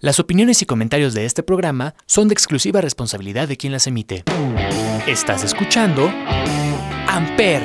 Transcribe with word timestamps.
Las 0.00 0.20
opiniones 0.20 0.62
y 0.62 0.64
comentarios 0.64 1.12
de 1.12 1.24
este 1.24 1.42
programa 1.42 1.96
son 2.06 2.28
de 2.28 2.32
exclusiva 2.32 2.80
responsabilidad 2.80 3.48
de 3.48 3.56
quien 3.56 3.72
las 3.72 3.88
emite. 3.88 4.22
Estás 5.08 5.42
escuchando 5.42 6.08
Amper, 7.08 7.60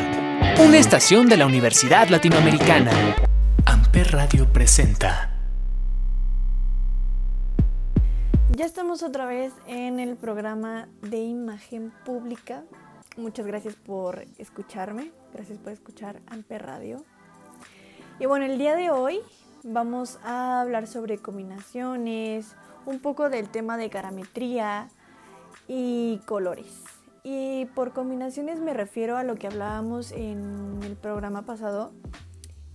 una 0.59 0.79
estación 0.79 1.29
de 1.29 1.38
la 1.38 1.46
Universidad 1.46 2.09
Latinoamericana. 2.09 2.91
Amper 3.67 4.13
Radio 4.13 4.51
presenta. 4.51 5.29
Ya 8.57 8.65
estamos 8.65 9.04
otra 9.04 9.27
vez 9.27 9.54
en 9.68 10.00
el 10.00 10.15
programa 10.15 10.88
de 11.04 11.20
imagen 11.20 11.93
pública. 12.04 12.63
Muchas 13.15 13.45
gracias 13.45 13.75
por 13.75 14.25
escucharme, 14.39 15.11
gracias 15.36 15.59
por 15.59 15.71
escuchar 15.71 16.20
Amper 16.25 16.65
Radio. 16.65 17.05
Y 18.20 18.25
bueno, 18.25 18.45
el 18.45 18.57
día 18.57 18.75
de 18.75 18.89
hoy 18.89 19.20
Vamos 19.66 20.20
a 20.25 20.59
hablar 20.59 20.88
sobre 20.88 21.20
combinaciones, 21.20 22.54
un 22.86 23.00
poco 23.00 23.30
del 23.30 23.48
tema 23.48 23.77
de 23.77 23.89
carametría 23.89 24.89
y 25.70 26.17
colores. 26.26 26.84
Y 27.23 27.67
por 27.67 27.94
combinaciones 27.94 28.59
me 28.59 28.73
refiero 28.73 29.16
a 29.16 29.23
lo 29.23 29.36
que 29.36 29.48
hablábamos 29.48 30.12
en 30.12 30.81
el 30.84 30.98
programa 30.98 31.44
pasado, 31.44 31.94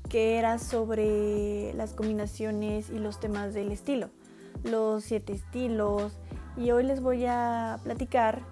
que 0.09 0.39
era 0.39 0.59
sobre 0.59 1.75
las 1.75 1.93
combinaciones 1.93 2.89
y 2.89 2.99
los 2.99 3.21
temas 3.21 3.53
del 3.53 3.71
estilo, 3.71 4.09
los 4.65 5.05
siete 5.05 5.35
estilos. 5.35 6.19
Y 6.57 6.71
hoy 6.71 6.85
les 6.85 7.03
voy 7.03 7.27
a 7.27 7.81
platicar 7.85 8.47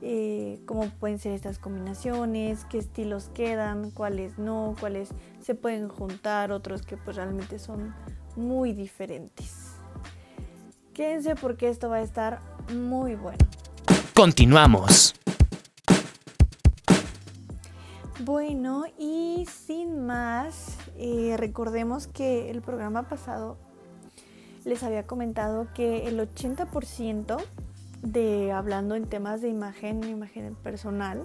eh, 0.00 0.62
cómo 0.64 0.88
pueden 0.98 1.18
ser 1.18 1.32
estas 1.32 1.58
combinaciones, 1.58 2.64
qué 2.64 2.78
estilos 2.78 3.28
quedan, 3.34 3.90
cuáles 3.90 4.38
no, 4.38 4.74
cuáles 4.80 5.10
se 5.46 5.54
pueden 5.54 5.88
juntar, 5.88 6.50
otros 6.50 6.82
que 6.82 6.96
pues 6.96 7.14
realmente 7.14 7.60
son 7.60 7.94
muy 8.34 8.72
diferentes. 8.72 9.76
Quédense 10.92 11.36
porque 11.36 11.68
esto 11.68 11.88
va 11.88 11.98
a 11.98 12.02
estar 12.02 12.40
muy 12.74 13.14
bueno. 13.14 13.38
Continuamos. 14.12 15.14
Bueno, 18.24 18.86
y 18.98 19.46
sin 19.46 20.04
más, 20.04 20.78
eh, 20.96 21.36
recordemos 21.38 22.08
que 22.08 22.50
el 22.50 22.60
programa 22.60 23.08
pasado 23.08 23.56
les 24.64 24.82
había 24.82 25.06
comentado 25.06 25.68
que 25.74 26.08
el 26.08 26.18
80% 26.18 27.36
de 28.02 28.50
hablando 28.50 28.96
en 28.96 29.06
temas 29.06 29.42
de 29.42 29.48
imagen, 29.48 30.02
imagen 30.02 30.56
personal, 30.56 31.22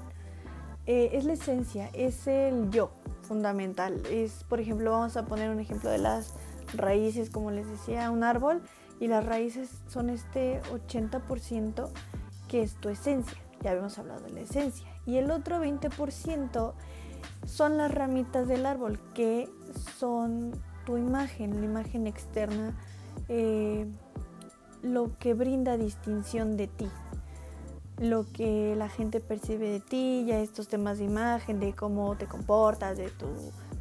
eh, 0.86 1.10
es 1.14 1.26
la 1.26 1.34
esencia, 1.34 1.90
es 1.94 2.28
el 2.28 2.70
yo 2.70 2.92
fundamental. 3.32 4.06
Es, 4.12 4.44
por 4.44 4.60
ejemplo, 4.60 4.92
vamos 4.92 5.16
a 5.16 5.24
poner 5.24 5.52
un 5.52 5.62
ejemplo 5.62 5.90
de 5.90 6.00
las 6.00 6.34
raíces, 6.74 7.30
como 7.30 7.50
les 7.50 7.66
decía, 7.66 8.12
un 8.12 8.26
árbol, 8.26 8.62
y 9.00 9.08
las 9.08 9.26
raíces 9.26 9.70
son 9.88 10.10
este 10.10 10.62
80% 10.64 11.88
que 12.50 12.62
es 12.62 12.76
tu 12.76 12.90
esencia. 12.90 13.38
Ya 13.62 13.70
habíamos 13.70 13.98
hablado 13.98 14.20
de 14.20 14.32
la 14.32 14.42
esencia. 14.42 14.86
Y 15.06 15.16
el 15.16 15.32
otro 15.32 15.64
20% 15.64 16.74
son 17.46 17.78
las 17.78 17.94
ramitas 17.94 18.50
del 18.50 18.66
árbol, 18.66 19.00
que 19.14 19.48
son 19.98 20.52
tu 20.86 20.98
imagen, 20.98 21.62
la 21.62 21.66
imagen 21.66 22.08
externa. 22.08 22.78
Eh, 23.30 23.88
lo 24.82 25.18
que 25.20 25.36
brinda 25.36 25.78
distinción 25.78 26.58
de 26.58 26.68
ti, 26.68 26.90
lo 28.02 28.26
que 28.34 28.76
la 28.76 28.90
gente 28.90 29.20
percibe 29.20 29.70
de 29.70 29.80
ti, 29.80 30.26
ya 30.26 30.40
estos 30.40 30.68
temas 30.68 30.98
de 30.98 31.06
imagen, 31.06 31.60
de 31.60 31.74
cómo 31.74 32.18
te 32.18 32.26
comportas, 32.26 32.98
de 32.98 33.12
tu 33.12 33.28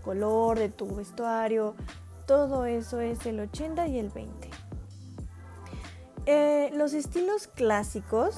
color, 0.04 0.58
de 0.58 0.68
tu 0.68 0.94
vestuario, 0.94 1.74
todo 2.26 2.66
eso 2.66 3.00
es 3.00 3.24
el 3.24 3.40
80 3.40 3.88
y 3.88 3.98
el 3.98 4.10
20. 4.10 4.50
Eh, 6.26 6.70
los 6.74 6.92
estilos 6.92 7.46
clásicos 7.46 8.36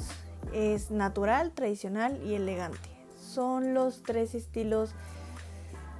es 0.52 0.92
natural, 0.92 1.50
tradicional 1.50 2.22
y 2.24 2.34
elegante. 2.34 2.78
Son 3.20 3.74
los 3.74 4.04
tres 4.04 4.36
estilos, 4.36 4.94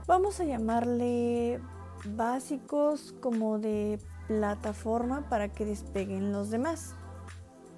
vamos 0.07 0.39
a 0.39 0.45
llamarle 0.45 1.61
básicos 2.05 3.17
como 3.21 3.59
de 3.59 3.99
plataforma 4.29 5.29
para 5.29 5.49
que 5.49 5.65
despeguen 5.65 6.31
los 6.31 6.51
demás. 6.51 6.95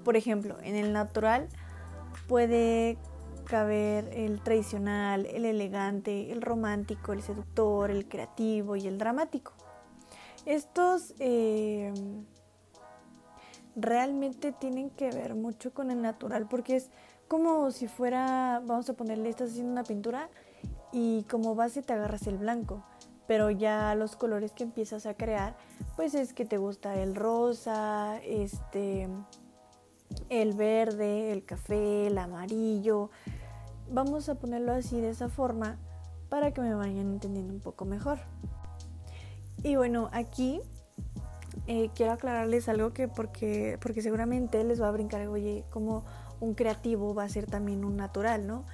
Por 0.03 0.15
ejemplo, 0.15 0.55
en 0.61 0.75
el 0.75 0.93
natural 0.93 1.49
puede 2.27 2.97
caber 3.45 4.09
el 4.13 4.41
tradicional, 4.41 5.25
el 5.27 5.45
elegante, 5.45 6.31
el 6.31 6.41
romántico, 6.41 7.13
el 7.13 7.21
seductor, 7.21 7.91
el 7.91 8.07
creativo 8.07 8.75
y 8.75 8.87
el 8.87 8.97
dramático. 8.97 9.53
Estos 10.45 11.13
eh, 11.19 11.93
realmente 13.75 14.51
tienen 14.51 14.89
que 14.89 15.11
ver 15.11 15.35
mucho 15.35 15.73
con 15.73 15.91
el 15.91 16.01
natural 16.01 16.47
porque 16.47 16.75
es 16.75 16.89
como 17.27 17.71
si 17.71 17.87
fuera, 17.87 18.61
vamos 18.65 18.89
a 18.89 18.93
ponerle, 18.93 19.29
estás 19.29 19.51
haciendo 19.51 19.71
una 19.71 19.83
pintura 19.83 20.29
y 20.91 21.23
como 21.23 21.55
base 21.55 21.81
te 21.81 21.93
agarras 21.93 22.27
el 22.27 22.37
blanco 22.37 22.83
pero 23.27 23.49
ya 23.49 23.95
los 23.95 24.15
colores 24.15 24.51
que 24.51 24.63
empiezas 24.63 25.05
a 25.05 25.15
crear, 25.15 25.55
pues 25.95 26.13
es 26.13 26.33
que 26.33 26.45
te 26.45 26.57
gusta 26.57 26.95
el 27.01 27.15
rosa, 27.15 28.19
este, 28.23 29.09
el 30.29 30.53
verde, 30.53 31.31
el 31.31 31.45
café, 31.45 32.07
el 32.07 32.17
amarillo. 32.17 33.09
Vamos 33.89 34.29
a 34.29 34.35
ponerlo 34.35 34.73
así 34.73 34.99
de 34.99 35.09
esa 35.09 35.29
forma 35.29 35.77
para 36.29 36.51
que 36.51 36.61
me 36.61 36.73
vayan 36.73 37.11
entendiendo 37.11 37.53
un 37.53 37.59
poco 37.59 37.85
mejor. 37.85 38.19
Y 39.63 39.75
bueno, 39.75 40.09
aquí 40.11 40.61
eh, 41.67 41.89
quiero 41.95 42.13
aclararles 42.13 42.69
algo 42.69 42.93
que 42.93 43.07
porque, 43.07 43.77
porque 43.81 44.01
seguramente 44.01 44.63
les 44.63 44.81
va 44.81 44.89
a 44.89 44.91
brincar, 44.91 45.27
oye, 45.27 45.63
como 45.69 46.03
un 46.39 46.53
creativo 46.53 47.13
va 47.13 47.23
a 47.23 47.29
ser 47.29 47.45
también 47.45 47.85
un 47.85 47.95
natural, 47.95 48.45
¿no? 48.45 48.65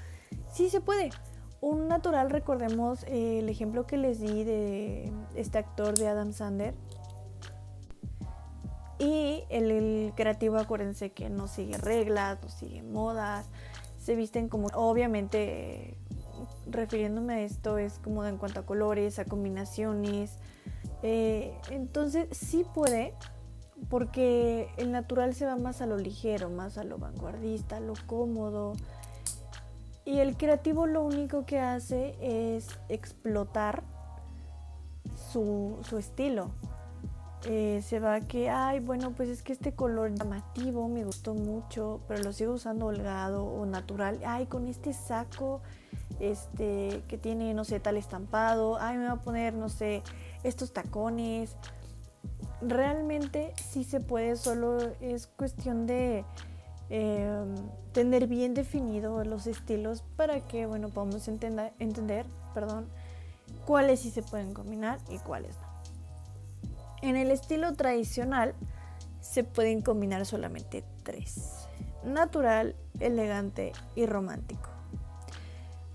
Sí 0.52 0.70
se 0.70 0.82
puede, 0.82 1.12
un 1.62 1.88
natural, 1.88 2.30
recordemos 2.32 3.04
eh, 3.04 3.40
el 3.40 3.48
ejemplo 3.48 3.86
que 3.86 3.96
les 3.96 4.20
di 4.20 4.44
de 4.44 5.14
este 5.36 5.60
actor 5.60 5.98
de 5.98 6.08
Adam 6.08 6.34
Sander. 6.34 6.74
Y 9.02 9.44
el, 9.50 10.14
creativo, 10.16 10.58
acuérdense 10.58 11.12
que 11.12 11.30
no 11.30 11.48
sigue 11.48 11.78
reglas, 11.78 12.38
no 12.44 12.50
sigue 12.50 12.84
modas, 12.84 13.48
se 13.98 14.16
visten 14.16 14.48
como, 14.48 14.68
obviamente, 14.76 15.98
refiriéndome 16.68 17.34
a 17.34 17.42
esto, 17.42 17.80
es 17.80 17.98
como 17.98 18.24
en 18.26 18.38
cuanto 18.38 18.60
a 18.60 18.66
colores, 18.66 19.18
a 19.18 19.26
combinaciones. 19.26 20.38
Eh, 21.02 21.58
entonces, 21.72 22.28
sí 22.30 22.64
puede, 22.76 23.16
porque 23.90 24.70
el 24.78 24.92
natural 24.92 25.34
se 25.34 25.48
va 25.48 25.56
más 25.56 25.82
a 25.82 25.88
lo 25.88 25.98
ligero, 25.98 26.52
más 26.52 26.78
a 26.78 26.84
lo 26.84 27.00
vanguardista, 27.00 27.78
a 27.78 27.80
lo 27.80 27.94
cómodo, 28.06 28.74
y 30.06 30.20
el 30.20 30.36
creativo 30.36 30.88
lo 30.88 31.04
único 31.04 31.46
que 31.46 31.60
hace 31.60 32.16
es 32.20 32.68
explotar 32.90 33.84
su, 35.32 35.80
estilo. 35.98 36.52
Eh, 37.46 37.82
se 37.84 38.00
va 38.00 38.22
que, 38.22 38.50
ay, 38.50 38.80
bueno, 38.80 39.12
pues 39.12 39.30
es 39.30 39.42
que 39.42 39.52
este 39.52 39.74
color 39.74 40.14
llamativo 40.14 40.88
me 40.88 41.04
gustó 41.04 41.34
mucho, 41.34 42.02
pero 42.08 42.22
lo 42.24 42.34
sigo 42.34 42.54
usando 42.54 42.88
holgado 42.88 43.44
o 43.46 43.66
natural. 43.66 44.20
Ay, 44.26 44.46
con 44.46 44.68
este 44.68 44.94
saco 44.94 45.62
este, 46.20 47.04
que 47.08 47.18
tiene, 47.18 47.54
no 47.54 47.64
sé, 47.64 47.80
tal 47.80 47.98
estampado. 47.98 48.78
Ay, 48.80 48.98
me 48.98 49.10
voy 49.10 49.18
a 49.18 49.22
poner, 49.22 49.54
no 49.54 49.70
sé, 49.70 50.04
estos 50.44 50.72
tacones. 50.72 51.56
Realmente 52.62 53.54
sí 53.56 53.84
se 53.84 54.00
puede, 54.00 54.36
solo 54.36 54.78
es 55.02 55.26
cuestión 55.26 55.88
de 55.88 56.24
Em, 56.94 57.56
tener 57.94 58.28
bien 58.28 58.54
definido 58.54 59.24
los 59.24 59.48
estilos 59.48 60.04
para 60.18 60.42
que 60.42 60.66
bueno 60.66 60.90
podamos 60.90 61.26
entender, 61.30 61.72
entender 61.80 62.26
perdón, 62.54 62.90
cuáles 63.66 64.02
sí 64.02 64.12
se 64.12 64.22
pueden 64.22 64.54
combinar 64.54 65.00
y 65.10 65.18
cuáles 65.20 65.56
no. 65.56 65.71
En 67.02 67.16
el 67.16 67.32
estilo 67.32 67.74
tradicional 67.74 68.54
se 69.22 69.44
pueden 69.44 69.82
combinar 69.82 70.26
solamente 70.26 70.84
tres. 71.04 71.68
Natural, 72.04 72.76
elegante 73.00 73.74
y 73.96 74.06
romántico. 74.06 74.70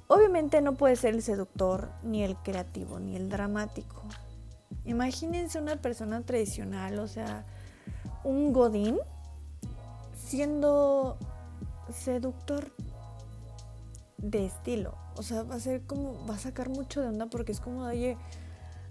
Obviamente 0.09 0.61
no 0.61 0.75
puede 0.75 0.97
ser 0.97 1.15
el 1.15 1.23
seductor, 1.23 1.91
ni 2.03 2.23
el 2.23 2.37
creativo, 2.37 3.01
ni 3.01 3.17
el 3.17 3.29
dramático. 3.29 4.03
Imagínense 4.85 5.61
una 5.61 5.77
persona 5.77 6.23
tradicional, 6.23 6.99
o 7.01 7.09
sea, 7.09 7.45
un 8.23 8.53
godín 8.53 8.99
siendo 10.15 11.19
seductor 11.93 12.73
de 14.19 14.47
estilo. 14.47 14.95
O 15.17 15.23
sea, 15.23 15.43
va 15.43 15.57
a 15.57 15.61
ser 15.61 15.83
como, 15.83 16.27
va 16.27 16.35
a 16.35 16.39
sacar 16.39 16.69
mucho 16.69 17.01
de 17.01 17.09
onda 17.09 17.27
porque 17.27 17.53
es 17.53 17.61
como, 17.61 17.83
oye, 17.83 18.17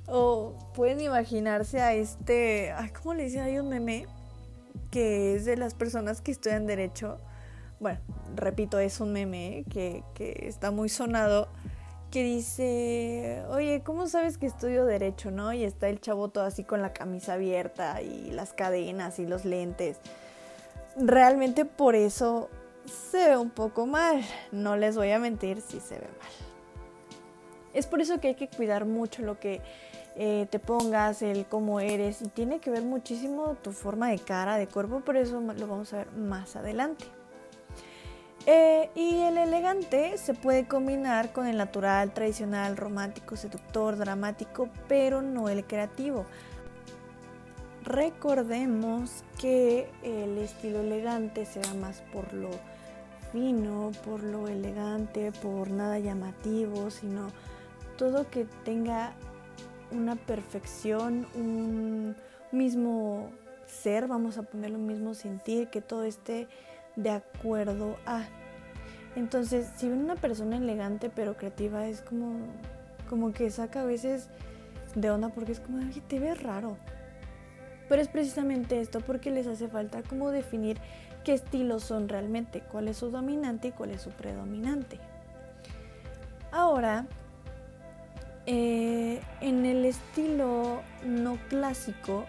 o 0.07 0.53
pueden 0.73 1.01
imaginarse 1.01 1.81
a 1.81 1.93
este, 1.93 2.71
ay, 2.71 2.89
¿cómo 2.89 3.13
le 3.13 3.23
dicen? 3.23 3.41
Hay 3.41 3.59
un 3.59 3.69
meme 3.69 4.07
que 4.91 5.35
es 5.35 5.45
de 5.45 5.57
las 5.57 5.73
personas 5.73 6.21
que 6.21 6.31
estudian 6.31 6.67
derecho. 6.67 7.19
Bueno, 7.79 7.99
repito, 8.35 8.79
es 8.79 8.99
un 8.99 9.13
meme 9.13 9.65
que, 9.69 10.03
que 10.13 10.47
está 10.47 10.71
muy 10.71 10.89
sonado 10.89 11.47
que 12.11 12.23
dice, 12.23 13.43
oye, 13.49 13.81
¿cómo 13.83 14.07
sabes 14.07 14.37
que 14.37 14.45
estudio 14.45 14.85
derecho, 14.85 15.31
no? 15.31 15.51
Y 15.51 15.65
está 15.65 15.89
el 15.89 15.99
chavo 15.99 16.29
todo 16.29 16.45
así 16.45 16.63
con 16.63 16.81
la 16.81 16.93
camisa 16.93 17.33
abierta 17.33 18.01
y 18.01 18.31
las 18.31 18.53
cadenas 18.53 19.19
y 19.19 19.25
los 19.25 19.43
lentes. 19.43 19.99
Realmente 20.95 21.65
por 21.65 21.93
eso 21.95 22.49
se 22.85 23.29
ve 23.29 23.37
un 23.37 23.49
poco 23.49 23.85
mal. 23.85 24.23
No 24.51 24.77
les 24.77 24.95
voy 24.95 25.11
a 25.11 25.19
mentir 25.19 25.61
si 25.61 25.81
se 25.81 25.95
ve 25.95 26.07
mal. 26.19 26.29
Es 27.73 27.87
por 27.87 27.99
eso 27.99 28.21
que 28.21 28.29
hay 28.29 28.35
que 28.35 28.47
cuidar 28.47 28.85
mucho 28.85 29.21
lo 29.21 29.37
que 29.37 29.61
eh, 30.15 30.47
te 30.49 30.59
pongas, 30.59 31.21
el 31.21 31.45
cómo 31.45 31.79
eres. 31.79 32.21
Y 32.21 32.29
tiene 32.29 32.59
que 32.59 32.69
ver 32.69 32.83
muchísimo 32.83 33.55
tu 33.61 33.71
forma 33.71 34.09
de 34.09 34.19
cara, 34.19 34.57
de 34.57 34.67
cuerpo. 34.67 35.01
Por 35.01 35.17
eso 35.17 35.39
lo 35.39 35.67
vamos 35.67 35.93
a 35.93 35.97
ver 35.97 36.11
más 36.13 36.55
adelante. 36.55 37.05
Eh, 38.47 38.91
y 38.93 39.21
el 39.21 39.39
elegante 39.39 40.17
se 40.19 40.35
puede 40.35 40.67
combinar 40.67 41.33
con 41.33 41.47
el 41.47 41.57
natural, 41.57 42.13
tradicional, 42.13 42.77
romántico, 42.77 43.35
seductor, 43.35 43.97
dramático, 43.97 44.69
pero 44.87 45.21
no 45.21 45.49
el 45.49 45.65
creativo. 45.65 46.25
Recordemos 47.83 49.23
que 49.39 49.89
el 50.03 50.37
estilo 50.37 50.79
elegante 50.79 51.45
se 51.45 51.59
va 51.59 51.73
más 51.73 52.01
por 52.13 52.33
lo 52.33 52.49
fino, 53.31 53.91
por 54.05 54.23
lo 54.23 54.47
elegante, 54.47 55.31
por 55.31 55.69
nada 55.69 55.99
llamativo, 55.99 56.89
sino 56.89 57.27
todo 57.97 58.29
que 58.29 58.45
tenga 58.63 59.13
una 59.91 60.15
perfección, 60.15 61.27
un 61.35 62.15
mismo 62.51 63.29
ser, 63.65 64.07
vamos 64.07 64.37
a 64.37 64.43
ponerlo 64.43 64.77
un 64.77 64.87
mismo 64.87 65.13
sentir, 65.13 65.69
que 65.69 65.81
todo 65.81 66.03
esté 66.03 66.47
de 66.95 67.09
acuerdo 67.09 67.97
a. 68.05 68.25
Entonces, 69.15 69.71
si 69.75 69.89
ven 69.89 70.03
una 70.03 70.15
persona 70.15 70.57
elegante 70.57 71.09
pero 71.09 71.37
creativa, 71.37 71.87
es 71.87 72.01
como, 72.01 72.37
como 73.09 73.33
que 73.33 73.49
saca 73.49 73.81
a 73.81 73.85
veces 73.85 74.29
de 74.95 75.09
onda 75.09 75.29
porque 75.29 75.53
es 75.53 75.59
como, 75.59 75.79
Oye, 75.79 76.01
te 76.01 76.19
ves 76.19 76.41
raro. 76.41 76.77
Pero 77.87 78.01
es 78.01 78.07
precisamente 78.07 78.81
esto 78.81 78.99
porque 78.99 79.29
les 79.29 79.47
hace 79.47 79.67
falta 79.67 80.01
como 80.01 80.31
definir 80.31 80.79
qué 81.23 81.33
estilos 81.33 81.83
son 81.83 82.09
realmente, 82.09 82.61
cuál 82.71 82.87
es 82.87 82.97
su 82.97 83.11
dominante 83.11 83.69
y 83.69 83.71
cuál 83.71 83.91
es 83.91 84.01
su 84.01 84.09
predominante. 84.09 84.99
Ahora, 86.51 87.05
eh, 88.47 89.21
en 89.41 89.65
el 89.65 89.85
estilo 89.85 90.81
no 91.03 91.37
clásico 91.49 92.25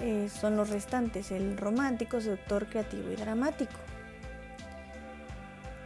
eh, 0.00 0.28
son 0.28 0.56
los 0.56 0.70
restantes, 0.70 1.30
el 1.30 1.56
romántico, 1.56 2.20
seductor, 2.20 2.66
creativo 2.66 3.10
y 3.10 3.16
dramático. 3.16 3.72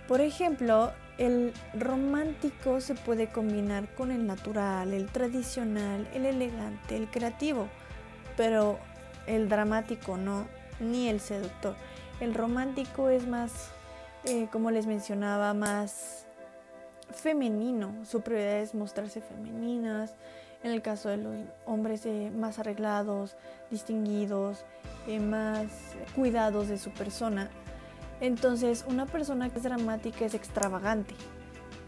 Por 0.06 0.20
ejemplo, 0.20 0.92
el 1.18 1.52
romántico 1.74 2.80
se 2.80 2.94
puede 2.94 3.28
combinar 3.28 3.92
con 3.94 4.10
el 4.10 4.26
natural, 4.26 4.92
el 4.94 5.06
tradicional, 5.06 6.08
el 6.14 6.26
elegante, 6.26 6.96
el 6.96 7.08
creativo, 7.08 7.68
pero 8.36 8.78
el 9.26 9.48
dramático 9.48 10.16
no, 10.16 10.46
ni 10.80 11.08
el 11.08 11.20
seductor. 11.20 11.74
El 12.20 12.34
romántico 12.34 13.10
es 13.10 13.26
más, 13.26 13.70
eh, 14.24 14.48
como 14.52 14.70
les 14.70 14.86
mencionaba, 14.86 15.54
más 15.54 16.27
femenino. 17.10 17.94
Su 18.04 18.20
prioridad 18.20 18.58
es 18.58 18.74
mostrarse 18.74 19.20
femeninas. 19.20 20.14
En 20.62 20.72
el 20.72 20.82
caso 20.82 21.08
de 21.08 21.18
los 21.18 21.34
hombres 21.66 22.04
eh, 22.04 22.32
más 22.34 22.58
arreglados, 22.58 23.36
distinguidos, 23.70 24.64
eh, 25.06 25.20
más 25.20 25.66
cuidados 26.16 26.68
de 26.68 26.78
su 26.78 26.90
persona. 26.90 27.48
Entonces, 28.20 28.84
una 28.88 29.06
persona 29.06 29.50
que 29.50 29.58
es 29.58 29.62
dramática 29.62 30.24
es 30.24 30.34
extravagante. 30.34 31.14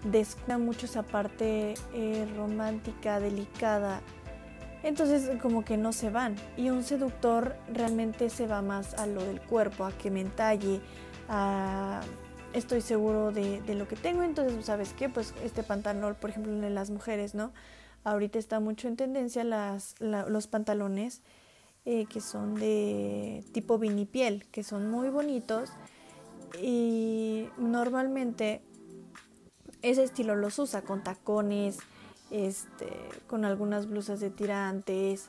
Descuida 0.04 0.56
mucho 0.56 0.86
esa 0.86 1.02
parte 1.02 1.74
eh, 1.92 2.28
romántica, 2.36 3.18
delicada. 3.18 4.00
Entonces, 4.84 5.30
como 5.42 5.64
que 5.64 5.76
no 5.76 5.92
se 5.92 6.10
van. 6.10 6.36
Y 6.56 6.70
un 6.70 6.84
seductor 6.84 7.56
realmente 7.72 8.30
se 8.30 8.46
va 8.46 8.62
más 8.62 8.94
a 8.94 9.06
lo 9.06 9.24
del 9.24 9.40
cuerpo, 9.40 9.84
a 9.84 9.92
que 9.92 10.10
me 10.10 10.20
entalle, 10.20 10.80
a 11.28 12.00
estoy 12.52 12.80
seguro 12.80 13.32
de, 13.32 13.62
lo 13.74 13.86
que 13.88 13.96
tengo, 13.96 14.22
entonces, 14.22 14.64
¿sabes 14.64 14.92
qué? 14.92 15.08
Pues 15.08 15.34
este 15.44 15.62
pantalón, 15.62 16.16
por 16.20 16.30
ejemplo, 16.30 16.52
de 16.52 16.70
las 16.70 16.90
mujeres, 16.90 17.34
¿no? 17.34 17.52
Ahorita 18.04 18.38
está 18.38 18.60
mucho 18.60 18.88
en 18.88 18.96
tendencia 18.96 19.44
los 20.00 20.46
pantalones 20.46 21.22
eh, 21.84 22.06
que 22.06 22.20
son 22.20 22.54
de 22.54 23.44
tipo 23.52 23.78
vinipiel, 23.78 24.46
que 24.50 24.62
son 24.62 24.90
muy 24.90 25.08
bonitos 25.08 25.70
y 26.60 27.48
normalmente 27.58 28.62
ese 29.82 30.04
estilo 30.04 30.34
los 30.34 30.58
usa 30.58 30.82
con 30.82 31.02
tacones, 31.02 31.78
este, 32.30 32.88
con 33.26 33.44
algunas 33.44 33.88
blusas 33.88 34.20
de 34.20 34.30
tirantes, 34.30 35.28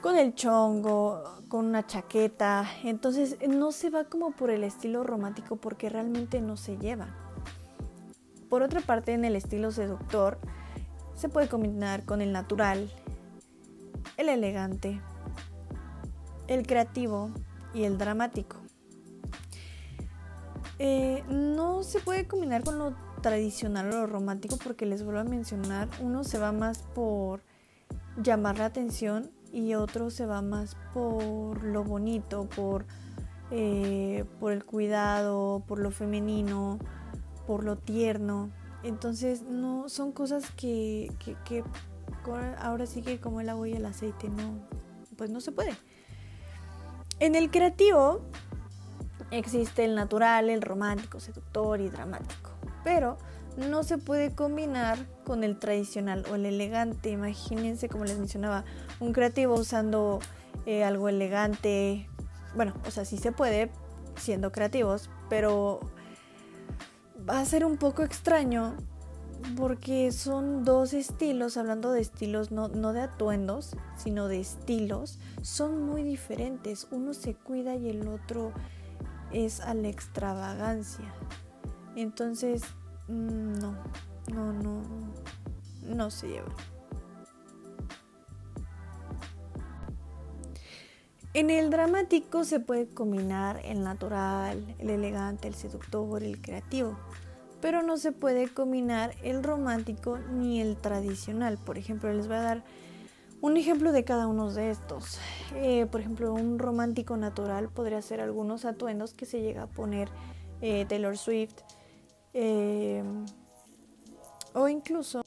con 0.00 0.16
el 0.16 0.34
chongo, 0.34 1.22
con 1.48 1.66
una 1.66 1.86
chaqueta. 1.86 2.66
Entonces 2.84 3.36
no 3.48 3.72
se 3.72 3.90
va 3.90 4.04
como 4.04 4.30
por 4.30 4.50
el 4.50 4.64
estilo 4.64 5.04
romántico 5.04 5.56
porque 5.56 5.88
realmente 5.88 6.40
no 6.40 6.56
se 6.56 6.76
lleva. 6.78 7.08
Por 8.48 8.62
otra 8.62 8.80
parte, 8.80 9.12
en 9.12 9.24
el 9.24 9.36
estilo 9.36 9.70
seductor 9.70 10.38
se 11.14 11.28
puede 11.28 11.48
combinar 11.48 12.04
con 12.04 12.20
el 12.20 12.32
natural, 12.32 12.90
el 14.16 14.28
elegante, 14.28 15.00
el 16.48 16.66
creativo 16.66 17.30
y 17.74 17.84
el 17.84 17.98
dramático. 17.98 18.56
Eh, 20.78 21.22
no 21.28 21.82
se 21.82 22.00
puede 22.00 22.26
combinar 22.26 22.64
con 22.64 22.78
lo 22.78 22.94
tradicional 23.20 23.88
o 23.88 24.00
lo 24.00 24.06
romántico 24.06 24.56
porque 24.56 24.86
les 24.86 25.04
vuelvo 25.04 25.20
a 25.20 25.24
mencionar, 25.24 25.88
uno 26.00 26.24
se 26.24 26.38
va 26.38 26.52
más 26.52 26.78
por 26.78 27.42
llamar 28.16 28.58
la 28.58 28.64
atención 28.64 29.30
y 29.52 29.74
otro 29.74 30.10
se 30.10 30.26
va 30.26 30.42
más 30.42 30.76
por 30.94 31.62
lo 31.62 31.84
bonito, 31.84 32.48
por, 32.48 32.86
eh, 33.50 34.24
por 34.38 34.52
el 34.52 34.64
cuidado, 34.64 35.62
por 35.66 35.78
lo 35.78 35.90
femenino, 35.90 36.78
por 37.46 37.64
lo 37.64 37.76
tierno. 37.76 38.50
Entonces 38.82 39.42
no 39.42 39.88
son 39.88 40.12
cosas 40.12 40.50
que, 40.52 41.12
que, 41.44 41.64
ahora 42.58 42.86
sí 42.86 43.02
que 43.02 43.20
como 43.20 43.40
el 43.40 43.48
agua 43.48 43.68
y 43.68 43.72
el 43.72 43.86
aceite 43.86 44.28
no, 44.28 44.58
pues 45.16 45.30
no 45.30 45.40
se 45.40 45.52
puede. 45.52 45.72
En 47.18 47.34
el 47.34 47.50
creativo 47.50 48.22
existe 49.30 49.84
el 49.84 49.94
natural, 49.94 50.48
el 50.48 50.62
romántico, 50.62 51.20
seductor 51.20 51.80
y 51.80 51.90
dramático, 51.90 52.50
pero 52.84 53.18
no 53.68 53.82
se 53.82 53.98
puede 53.98 54.34
combinar 54.34 54.98
con 55.24 55.44
el 55.44 55.58
tradicional 55.58 56.24
o 56.30 56.34
el 56.34 56.46
elegante. 56.46 57.10
Imagínense, 57.10 57.88
como 57.88 58.04
les 58.04 58.18
mencionaba, 58.18 58.64
un 58.98 59.12
creativo 59.12 59.54
usando 59.54 60.20
eh, 60.66 60.84
algo 60.84 61.08
elegante. 61.08 62.08
Bueno, 62.54 62.74
o 62.86 62.90
sea, 62.90 63.04
sí 63.04 63.16
se 63.18 63.32
puede 63.32 63.70
siendo 64.16 64.52
creativos, 64.52 65.10
pero 65.28 65.80
va 67.28 67.40
a 67.40 67.44
ser 67.44 67.64
un 67.64 67.76
poco 67.76 68.02
extraño 68.02 68.76
porque 69.56 70.12
son 70.12 70.64
dos 70.64 70.92
estilos, 70.92 71.56
hablando 71.56 71.92
de 71.92 72.00
estilos, 72.00 72.50
no, 72.50 72.68
no 72.68 72.92
de 72.92 73.00
atuendos, 73.00 73.76
sino 73.96 74.28
de 74.28 74.40
estilos, 74.40 75.18
son 75.42 75.82
muy 75.86 76.02
diferentes. 76.02 76.86
Uno 76.90 77.14
se 77.14 77.34
cuida 77.34 77.74
y 77.74 77.88
el 77.88 78.06
otro 78.08 78.52
es 79.32 79.60
a 79.60 79.74
la 79.74 79.88
extravagancia. 79.88 81.12
Entonces, 81.96 82.62
no, 83.10 83.76
no, 84.32 84.52
no, 84.52 84.82
no 85.82 86.10
se 86.10 86.28
lleva. 86.28 86.54
En 91.32 91.48
el 91.50 91.70
dramático 91.70 92.44
se 92.44 92.58
puede 92.58 92.88
combinar 92.88 93.60
el 93.64 93.84
natural, 93.84 94.74
el 94.78 94.90
elegante, 94.90 95.46
el 95.46 95.54
seductor, 95.54 96.24
el 96.24 96.40
creativo, 96.40 96.98
pero 97.60 97.82
no 97.82 97.98
se 97.98 98.10
puede 98.10 98.48
combinar 98.48 99.14
el 99.22 99.44
romántico 99.44 100.18
ni 100.18 100.60
el 100.60 100.76
tradicional. 100.76 101.56
Por 101.58 101.78
ejemplo, 101.78 102.12
les 102.12 102.26
voy 102.26 102.36
a 102.36 102.42
dar 102.42 102.64
un 103.40 103.56
ejemplo 103.56 103.92
de 103.92 104.04
cada 104.04 104.26
uno 104.26 104.52
de 104.52 104.70
estos. 104.70 105.18
Eh, 105.54 105.86
por 105.86 106.00
ejemplo, 106.00 106.34
un 106.34 106.58
romántico 106.58 107.16
natural 107.16 107.68
podría 107.68 108.02
ser 108.02 108.20
algunos 108.20 108.64
atuendos 108.64 109.14
que 109.14 109.24
se 109.24 109.40
llega 109.40 109.62
a 109.62 109.66
poner 109.66 110.08
eh, 110.60 110.84
Taylor 110.88 111.16
Swift, 111.16 111.54
eh, 112.34 113.02
o 114.54 114.68
incluso 114.68 115.22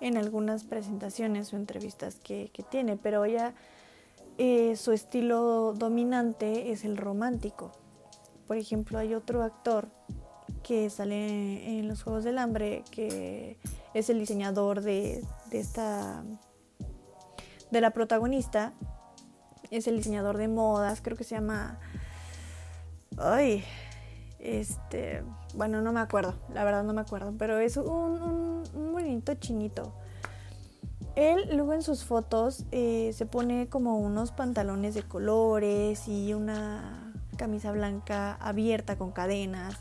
en 0.00 0.16
algunas 0.16 0.64
presentaciones 0.64 1.52
o 1.52 1.56
entrevistas 1.56 2.16
que, 2.16 2.50
tiene, 2.70 2.96
pero 2.96 3.24
ella, 3.24 3.54
eh, 4.38 4.76
su 4.76 4.92
estilo 4.92 5.74
dominante 5.74 6.72
es 6.72 6.84
el 6.84 6.96
romántico. 6.96 7.72
Por 8.46 8.56
ejemplo, 8.56 8.98
hay 8.98 9.14
otro 9.14 9.42
actor 9.42 9.88
que 10.62 10.90
sale 10.90 11.78
en 11.78 11.88
los 11.88 12.02
Juegos 12.02 12.24
del 12.24 12.38
Hambre, 12.38 12.82
que 12.90 13.58
es 13.94 14.10
el 14.10 14.18
diseñador 14.18 14.80
de, 14.80 15.24
de 15.50 15.60
esta, 15.60 16.24
de 17.70 17.80
la 17.80 17.90
protagonista, 17.90 18.72
es 19.70 19.86
el 19.86 19.96
diseñador 19.96 20.36
de 20.36 20.48
modas, 20.48 21.00
creo 21.00 21.16
que 21.16 21.24
se 21.24 21.36
llama, 21.36 21.78
ay, 23.16 23.64
Este, 24.40 25.22
bueno, 25.54 25.82
no 25.82 25.92
me 25.92 26.00
acuerdo, 26.00 26.34
la 26.54 26.64
verdad 26.64 26.82
no 26.82 26.94
me 26.94 27.02
acuerdo, 27.02 27.34
pero 27.38 27.58
es 27.58 27.76
un, 27.76 28.62
bonito 28.92 29.34
chinito. 29.34 29.92
Él 31.14 31.50
luego 31.52 31.74
en 31.74 31.82
sus 31.82 32.04
fotos 32.04 32.64
eh, 32.70 33.12
se 33.14 33.26
pone 33.26 33.68
como 33.68 33.98
unos 33.98 34.32
pantalones 34.32 34.94
de 34.94 35.02
colores 35.02 36.08
y 36.08 36.32
una 36.32 37.12
camisa 37.36 37.72
blanca 37.72 38.34
abierta 38.34 38.96
con 38.96 39.10
cadenas. 39.10 39.76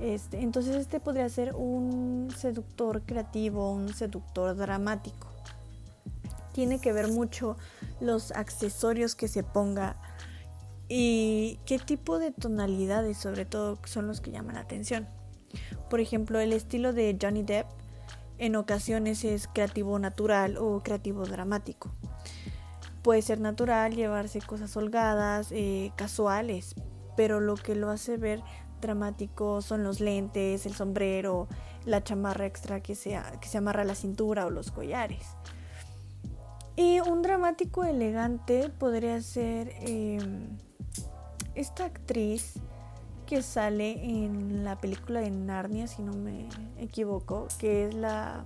Este, 0.00 0.40
entonces 0.40 0.76
este 0.76 1.00
podría 1.00 1.28
ser 1.28 1.54
un 1.54 2.28
seductor 2.36 3.02
creativo, 3.02 3.70
un 3.72 3.92
seductor 3.92 4.56
dramático. 4.56 5.28
Tiene 6.52 6.80
que 6.80 6.92
ver 6.92 7.08
mucho 7.08 7.56
los 8.00 8.30
accesorios 8.32 9.14
que 9.14 9.28
se 9.28 9.42
ponga 9.42 9.96
y 10.88 11.58
qué 11.66 11.78
tipo 11.78 12.18
de 12.18 12.30
tonalidades 12.30 13.16
sobre 13.16 13.44
todo 13.44 13.78
son 13.84 14.06
los 14.06 14.20
que 14.20 14.30
llaman 14.30 14.56
la 14.56 14.62
atención. 14.62 15.08
Por 15.88 16.00
ejemplo, 16.00 16.40
el 16.40 16.52
estilo 16.52 16.92
de 16.92 17.16
Johnny 17.20 17.42
Depp 17.42 17.66
en 18.38 18.56
ocasiones 18.56 19.24
es 19.24 19.48
creativo 19.48 19.98
natural 19.98 20.56
o 20.58 20.82
creativo 20.82 21.24
dramático. 21.24 21.92
Puede 23.02 23.22
ser 23.22 23.40
natural 23.40 23.94
llevarse 23.94 24.40
cosas 24.40 24.76
holgadas, 24.76 25.52
eh, 25.52 25.92
casuales, 25.96 26.74
pero 27.16 27.40
lo 27.40 27.54
que 27.54 27.74
lo 27.74 27.90
hace 27.90 28.16
ver 28.16 28.42
dramático 28.80 29.62
son 29.62 29.84
los 29.84 30.00
lentes, 30.00 30.66
el 30.66 30.74
sombrero, 30.74 31.48
la 31.84 32.02
chamarra 32.02 32.46
extra 32.46 32.80
que 32.80 32.94
se, 32.94 33.18
que 33.40 33.48
se 33.48 33.58
amarra 33.58 33.82
a 33.82 33.86
la 33.86 33.94
cintura 33.94 34.46
o 34.46 34.50
los 34.50 34.70
collares. 34.70 35.26
Y 36.76 37.00
un 37.00 37.22
dramático 37.22 37.84
elegante 37.84 38.68
podría 38.68 39.20
ser 39.22 39.72
em, 39.80 40.58
esta 41.54 41.84
actriz 41.84 42.54
que 43.26 43.42
sale 43.42 44.04
en 44.04 44.64
la 44.64 44.80
película 44.80 45.20
de 45.20 45.30
Narnia, 45.30 45.86
si 45.86 46.02
no 46.02 46.12
me 46.12 46.48
equivoco, 46.78 47.48
que 47.58 47.88
es 47.88 47.94
la, 47.94 48.44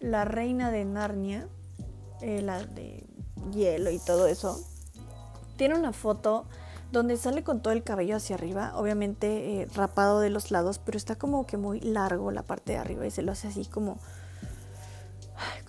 la 0.00 0.24
reina 0.24 0.70
de 0.70 0.84
Narnia, 0.84 1.48
eh, 2.20 2.42
la 2.42 2.64
de 2.64 3.06
hielo 3.52 3.90
y 3.90 3.98
todo 3.98 4.26
eso. 4.26 4.60
Tiene 5.56 5.78
una 5.78 5.92
foto 5.92 6.46
donde 6.92 7.16
sale 7.16 7.44
con 7.44 7.62
todo 7.62 7.72
el 7.72 7.84
cabello 7.84 8.16
hacia 8.16 8.36
arriba, 8.36 8.72
obviamente 8.76 9.62
eh, 9.62 9.68
rapado 9.74 10.20
de 10.20 10.30
los 10.30 10.50
lados, 10.50 10.78
pero 10.78 10.98
está 10.98 11.16
como 11.16 11.46
que 11.46 11.56
muy 11.56 11.80
largo 11.80 12.30
la 12.32 12.42
parte 12.42 12.72
de 12.72 12.78
arriba 12.78 13.06
y 13.06 13.10
se 13.10 13.22
lo 13.22 13.32
hace 13.32 13.48
así 13.48 13.64
como... 13.64 13.98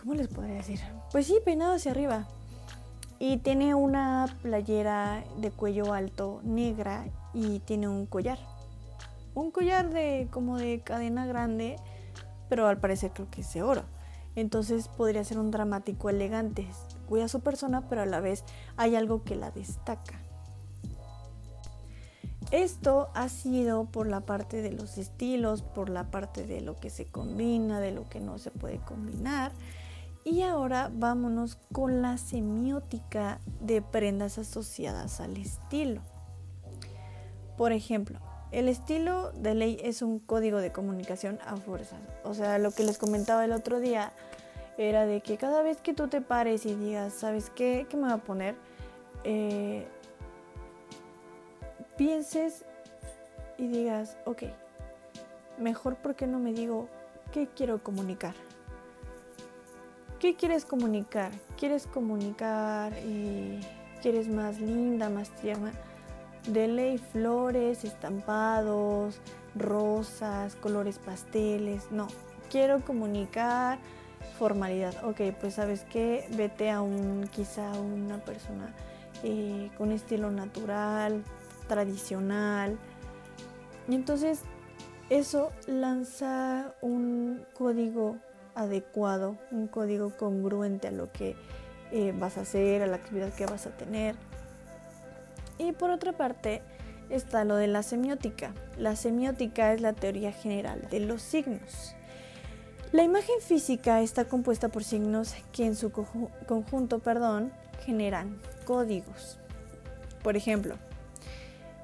¿Cómo 0.02 0.16
les 0.16 0.28
podría 0.28 0.56
decir? 0.56 0.82
Pues 1.12 1.28
sí, 1.28 1.38
peinado 1.46 1.76
hacia 1.76 1.92
arriba. 1.92 2.28
Y 3.24 3.38
tiene 3.38 3.76
una 3.76 4.26
playera 4.42 5.24
de 5.38 5.52
cuello 5.52 5.94
alto 5.94 6.42
negra 6.44 7.06
y 7.36 7.60
tiene 7.60 7.88
un 7.88 8.08
collar. 8.08 8.40
Un 9.36 9.52
collar 9.52 9.92
de 9.92 10.28
como 10.32 10.58
de 10.58 10.82
cadena 10.82 11.28
grande, 11.28 11.76
pero 12.50 12.68
al 12.68 12.80
parecer 12.80 13.12
creo 13.14 13.30
que 13.30 13.42
es 13.42 13.54
de 13.54 13.62
oro. 13.62 13.84
Entonces 14.36 14.88
podría 14.88 15.24
ser 15.24 15.38
un 15.38 15.52
dramático 15.52 16.10
elegante. 16.10 16.68
Cuida 17.08 17.28
su 17.28 17.42
persona, 17.42 17.88
pero 17.88 18.02
a 18.02 18.08
la 18.08 18.22
vez 18.22 18.44
hay 18.76 18.96
algo 18.96 19.24
que 19.24 19.36
la 19.36 19.52
destaca. 19.52 20.20
Esto 22.50 23.12
ha 23.14 23.30
sido 23.30 23.86
por 23.86 24.08
la 24.08 24.22
parte 24.22 24.64
de 24.64 24.72
los 24.72 24.98
estilos, 24.98 25.62
por 25.62 25.90
la 25.90 26.10
parte 26.10 26.48
de 26.48 26.62
lo 26.62 26.80
que 26.80 26.90
se 26.90 27.06
combina, 27.06 27.80
de 27.80 27.92
lo 27.92 28.10
que 28.10 28.20
no 28.20 28.40
se 28.40 28.50
puede 28.50 28.80
combinar. 28.80 29.52
Y 30.24 30.44
ahora 30.44 30.92
vámonos 30.94 31.58
con 31.72 32.02
la 32.02 32.18
semiótica 32.18 33.40
de 33.60 33.82
prendas 33.82 34.38
asociadas 34.38 35.20
al 35.20 35.36
estilo. 35.38 36.02
Por 37.58 37.72
ejemplo, 37.72 38.20
el 38.52 38.68
estilo 38.68 39.32
de 39.32 39.56
ley 39.56 39.80
es 39.82 40.02
un 40.02 40.20
código 40.20 40.60
de 40.60 40.72
comunicación 40.72 41.40
a 41.46 41.58
fuerza. 41.58 41.98
O 42.24 42.34
sea, 42.34 42.60
lo 42.60 42.72
que 42.72 42.84
les 42.84 42.98
comentaba 42.98 43.46
el 43.46 43.52
otro 43.52 43.80
día 43.80 44.12
era 44.78 45.06
de 45.06 45.22
que 45.22 45.38
cada 45.38 45.64
vez 45.64 45.82
que 45.82 45.94
tú 45.94 46.08
te 46.08 46.22
pares 46.22 46.66
y 46.66 46.76
digas, 46.76 47.14
¿sabes 47.14 47.50
qué? 47.50 47.88
¿Qué 47.90 47.98
me 47.98 48.04
voy 48.04 48.12
a 48.12 48.18
poner? 48.18 48.56
Eh, 49.24 49.88
pienses 51.98 52.66
y 53.58 53.68
digas, 53.68 54.18
ok, 54.26 54.44
mejor 55.60 55.96
porque 55.96 56.28
no 56.28 56.40
me 56.40 56.54
digo 56.54 56.90
qué 57.32 57.48
quiero 57.48 57.82
comunicar. 57.84 58.36
¿Qué 60.22 60.36
quieres 60.36 60.66
comunicar? 60.66 61.32
¿Quieres 61.58 61.88
comunicar 61.88 62.94
y 63.00 63.60
quieres 64.04 64.28
más 64.28 64.62
linda, 64.62 65.10
más 65.10 65.32
tierna? 65.32 65.72
De 66.48 66.68
ley 66.68 67.00
flores, 67.00 67.84
estampados, 67.84 69.20
rosas, 69.56 70.56
colores 70.58 71.00
pasteles. 71.00 71.92
No, 71.92 72.06
quiero 72.52 72.82
comunicar 72.86 73.80
formalidad. 74.38 74.94
Ok, 75.06 75.22
pues 75.40 75.56
sabes 75.56 75.86
qué, 75.86 76.28
vete 76.38 76.70
a 76.70 76.84
un 76.84 77.28
quizá 77.32 77.72
una 77.72 78.20
persona 78.20 78.76
eh, 79.24 79.72
con 79.76 79.92
estilo 79.92 80.30
natural, 80.30 81.24
tradicional. 81.68 82.78
Y 83.90 83.96
entonces 83.96 84.44
eso 85.10 85.52
lanza 85.66 86.76
un 86.80 87.44
código 87.56 88.18
adecuado, 88.56 89.38
un 89.52 89.68
código 89.68 90.16
congruente 90.18 90.88
a 90.88 90.92
lo 90.92 91.12
que 91.12 91.36
eh, 91.92 92.14
vas 92.18 92.38
a 92.38 92.42
hacer, 92.42 92.82
a 92.82 92.88
la 92.88 92.98
actividad 92.98 93.34
que 93.34 93.46
vas 93.46 93.66
a 93.68 93.72
tener. 93.72 94.16
Y 95.58 95.74
por 95.74 95.90
otra 95.90 96.14
parte 96.14 96.62
está 97.10 97.44
lo 97.44 97.56
de 97.56 97.68
la 97.68 97.84
semiótica. 97.84 98.54
La 98.78 98.96
semiótica 98.96 99.74
es 99.74 99.82
la 99.82 99.94
teoría 99.94 100.32
general 100.32 100.88
de 100.90 101.02
los 101.02 101.22
signos. 101.22 101.96
La 102.92 103.04
imagen 103.04 103.40
física 103.42 104.02
está 104.02 104.26
compuesta 104.26 104.70
por 104.70 104.84
signos 104.84 105.36
que 105.54 105.66
en 105.66 105.76
su 105.76 105.92
conjunto 105.92 107.00
perdón, 107.00 107.52
generan 107.86 108.40
códigos. 108.66 109.38
Por 110.24 110.36
ejemplo, 110.36 110.76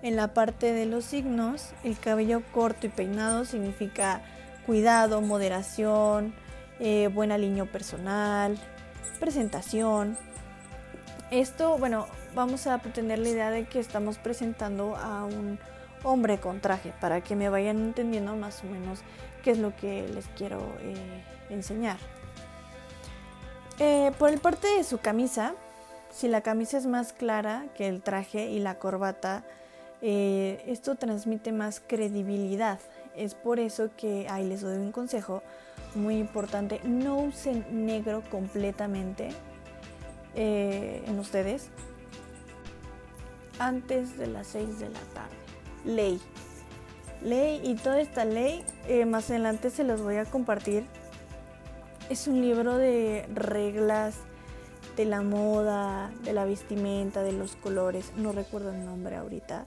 en 0.02 0.16
la 0.16 0.34
parte 0.34 0.74
de 0.74 0.86
los 0.86 1.06
signos, 1.06 1.72
el 1.84 1.98
cabello 1.98 2.42
corto 2.52 2.88
y 2.88 2.90
peinado 2.90 3.46
significa 3.46 4.22
cuidado, 4.66 5.22
moderación, 5.22 6.34
eh, 6.80 7.10
buen 7.14 7.32
aliño 7.32 7.66
personal, 7.66 8.58
presentación. 9.20 10.18
Esto, 11.32 11.78
bueno, 11.78 12.08
vamos 12.36 12.68
a 12.68 12.78
tener 12.80 13.20
la 13.20 13.30
idea 13.30 13.52
de 13.52 13.66
que 13.66 13.80
estamos 13.80 14.18
presentando 14.18 14.96
a 14.96 15.26
un 15.26 15.60
hombre 16.04 16.40
con 16.40 16.62
traje 16.62 16.94
para 17.02 17.22
que 17.22 17.36
me 17.36 17.50
vayan 17.50 17.78
entendiendo 17.78 18.36
más 18.36 18.64
o 18.64 18.68
menos 18.68 19.00
qué 19.44 19.52
es 19.52 19.58
lo 19.58 19.76
que 19.76 20.08
les 20.08 20.28
quiero 20.38 20.62
eh, 20.82 21.24
enseñar. 21.50 21.98
Eh, 23.80 24.12
por 24.18 24.30
el 24.30 24.40
parte 24.40 24.68
de 24.68 24.84
su 24.84 25.00
camisa, 25.00 25.56
si 26.12 26.28
la 26.28 26.42
camisa 26.42 26.78
es 26.78 26.86
más 26.86 27.12
clara 27.12 27.66
que 27.76 27.88
el 27.88 28.02
traje 28.02 28.50
y 28.50 28.60
la 28.60 28.76
corbata, 28.76 29.44
esto 30.00 30.94
transmite 30.94 31.52
más 31.52 31.82
credibilidad. 31.86 32.80
Es 33.18 33.34
por 33.34 33.60
eso 33.60 33.90
que 33.98 34.28
ahí 34.30 34.48
les 34.48 34.62
doy 34.62 34.78
un 34.78 34.92
consejo 34.92 35.42
muy 35.96 36.18
importante, 36.18 36.80
no 36.84 37.18
usen 37.18 37.66
negro 37.72 38.24
completamente 38.30 39.30
eh, 40.36 41.04
en 41.08 41.18
ustedes 41.18 41.70
antes 43.60 44.18
de 44.18 44.28
las 44.28 44.48
6 44.48 44.80
de 44.80 44.90
la 44.90 45.00
tarde. 45.14 45.36
Ley. 45.84 46.22
Ley 47.24 47.60
y 47.64 47.76
toda 47.76 48.00
esta 48.00 48.24
ley, 48.24 48.64
eh, 48.88 49.06
más 49.06 49.32
adelante 49.32 49.72
se 49.72 49.84
los 49.84 50.02
voy 50.02 50.18
a 50.18 50.26
compartir. 50.26 50.86
Es 52.10 52.28
un 52.28 52.42
libro 52.42 52.78
de 52.78 53.26
reglas 53.34 54.16
de 54.96 55.06
la 55.06 55.22
moda, 55.22 56.12
de 56.24 56.34
la 56.34 56.46
vestimenta, 56.46 57.24
de 57.24 57.32
los 57.32 57.56
colores. 57.56 58.14
No 58.16 58.32
recuerdo 58.32 58.72
el 58.72 58.86
nombre 58.86 59.16
ahorita, 59.16 59.66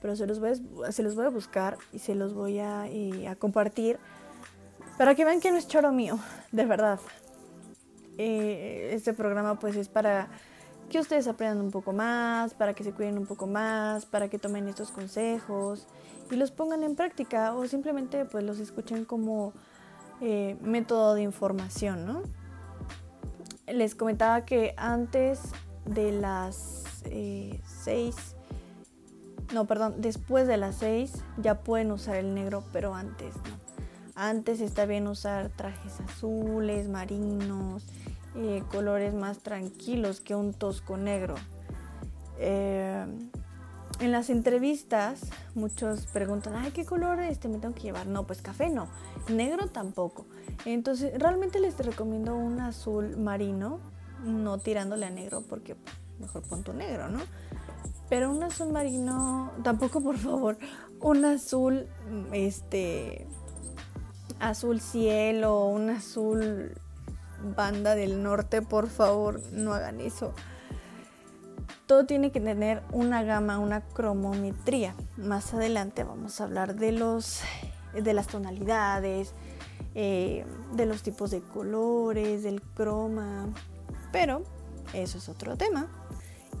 pero 0.00 0.16
se 0.16 0.26
los 0.26 0.40
voy 0.40 0.50
a, 0.50 0.92
se 0.92 1.02
los 1.02 1.14
voy 1.14 1.26
a 1.26 1.30
buscar 1.30 1.78
y 1.92 1.98
se 1.98 2.14
los 2.14 2.34
voy 2.34 2.58
a, 2.58 2.82
a 2.82 3.36
compartir 3.36 3.98
para 4.98 5.14
que 5.14 5.24
vean 5.24 5.40
que 5.40 5.50
no 5.50 5.58
es 5.58 5.68
choro 5.68 5.92
mío, 5.92 6.18
de 6.52 6.64
verdad. 6.64 6.98
Eh, 8.18 8.90
este 8.92 9.12
programa 9.12 9.58
pues 9.58 9.76
es 9.76 9.88
para 9.88 10.28
que 10.88 10.98
ustedes 10.98 11.26
aprendan 11.26 11.60
un 11.64 11.70
poco 11.70 11.92
más, 11.92 12.54
para 12.54 12.72
que 12.72 12.84
se 12.84 12.92
cuiden 12.92 13.18
un 13.18 13.26
poco 13.26 13.46
más, 13.46 14.06
para 14.06 14.28
que 14.28 14.38
tomen 14.38 14.68
estos 14.68 14.90
consejos 14.90 15.86
y 16.30 16.36
los 16.36 16.50
pongan 16.50 16.82
en 16.82 16.96
práctica 16.96 17.54
o 17.54 17.66
simplemente 17.66 18.24
pues 18.24 18.44
los 18.44 18.58
escuchen 18.58 19.04
como 19.04 19.52
eh, 20.20 20.56
método 20.62 21.14
de 21.14 21.22
información, 21.22 22.06
¿no? 22.06 22.22
Les 23.66 23.94
comentaba 23.94 24.44
que 24.44 24.74
antes 24.76 25.40
de 25.84 26.12
las 26.12 26.84
6, 27.04 27.04
eh, 27.06 28.35
no, 29.52 29.66
perdón, 29.66 29.96
después 29.98 30.46
de 30.46 30.56
las 30.56 30.76
6 30.76 31.12
ya 31.38 31.60
pueden 31.60 31.92
usar 31.92 32.16
el 32.16 32.34
negro, 32.34 32.64
pero 32.72 32.94
antes 32.94 33.34
no. 33.36 33.66
Antes 34.14 34.60
está 34.60 34.86
bien 34.86 35.06
usar 35.06 35.50
trajes 35.50 36.00
azules, 36.00 36.88
marinos, 36.88 37.84
eh, 38.34 38.62
colores 38.70 39.14
más 39.14 39.38
tranquilos 39.40 40.20
que 40.20 40.34
un 40.34 40.54
tosco 40.54 40.96
negro. 40.96 41.34
Eh, 42.38 43.06
en 44.00 44.12
las 44.12 44.28
entrevistas 44.28 45.20
muchos 45.54 46.06
preguntan, 46.06 46.54
ay, 46.56 46.70
¿qué 46.70 46.84
color 46.84 47.20
este 47.20 47.48
me 47.48 47.58
tengo 47.58 47.74
que 47.74 47.82
llevar? 47.82 48.06
No, 48.06 48.26
pues 48.26 48.42
café 48.42 48.68
no, 48.68 48.88
negro 49.28 49.68
tampoco. 49.68 50.26
Entonces, 50.64 51.18
realmente 51.18 51.60
les 51.60 51.78
recomiendo 51.78 52.36
un 52.36 52.60
azul 52.60 53.16
marino, 53.16 53.80
no 54.24 54.58
tirándole 54.58 55.06
a 55.06 55.10
negro 55.10 55.42
porque 55.48 55.76
mejor 56.18 56.42
pon 56.42 56.62
tu 56.62 56.72
negro, 56.72 57.08
¿no? 57.08 57.20
Pero 58.08 58.30
un 58.30 58.42
azul 58.42 58.72
marino, 58.72 59.52
tampoco 59.62 60.00
por 60.00 60.16
favor, 60.16 60.58
un 61.00 61.24
azul, 61.24 61.86
este, 62.32 63.26
azul 64.38 64.80
cielo, 64.80 65.66
un 65.66 65.90
azul 65.90 66.72
banda 67.56 67.94
del 67.94 68.22
norte, 68.22 68.62
por 68.62 68.88
favor, 68.88 69.40
no 69.52 69.74
hagan 69.74 70.00
eso 70.00 70.32
todo 71.86 72.04
tiene 72.04 72.32
que 72.32 72.40
tener 72.40 72.82
una 72.92 73.22
gama, 73.22 73.58
una 73.58 73.80
cromometría. 73.80 74.94
Más 75.16 75.54
adelante 75.54 76.04
vamos 76.04 76.40
a 76.40 76.44
hablar 76.44 76.74
de 76.74 76.92
los 76.92 77.42
de 77.94 78.12
las 78.12 78.26
tonalidades, 78.26 79.32
eh, 79.94 80.44
de 80.74 80.86
los 80.86 81.02
tipos 81.02 81.30
de 81.30 81.40
colores, 81.40 82.42
del 82.42 82.60
croma, 82.60 83.48
pero 84.12 84.42
eso 84.92 85.18
es 85.18 85.28
otro 85.28 85.56
tema. 85.56 85.88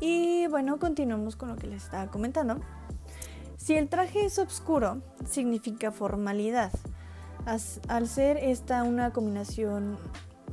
Y 0.00 0.46
bueno, 0.48 0.78
continuamos 0.78 1.36
con 1.36 1.48
lo 1.48 1.56
que 1.56 1.66
les 1.66 1.84
estaba 1.84 2.10
comentando. 2.10 2.60
Si 3.56 3.74
el 3.74 3.88
traje 3.88 4.24
es 4.24 4.38
oscuro, 4.38 5.02
significa 5.28 5.90
formalidad. 5.90 6.70
Al 7.88 8.08
ser 8.08 8.36
esta 8.36 8.82
una 8.82 9.12
combinación 9.12 9.96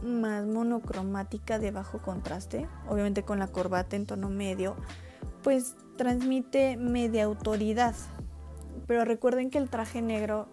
más 0.03 0.45
monocromática 0.45 1.59
de 1.59 1.71
bajo 1.71 1.97
contraste, 1.99 2.67
obviamente 2.87 3.23
con 3.23 3.39
la 3.39 3.47
corbata 3.47 3.95
en 3.95 4.05
tono 4.05 4.29
medio, 4.29 4.75
pues 5.43 5.75
transmite 5.97 6.77
media 6.77 7.25
autoridad. 7.25 7.95
Pero 8.87 9.05
recuerden 9.05 9.49
que 9.49 9.57
el 9.57 9.69
traje 9.69 10.01
negro 10.01 10.47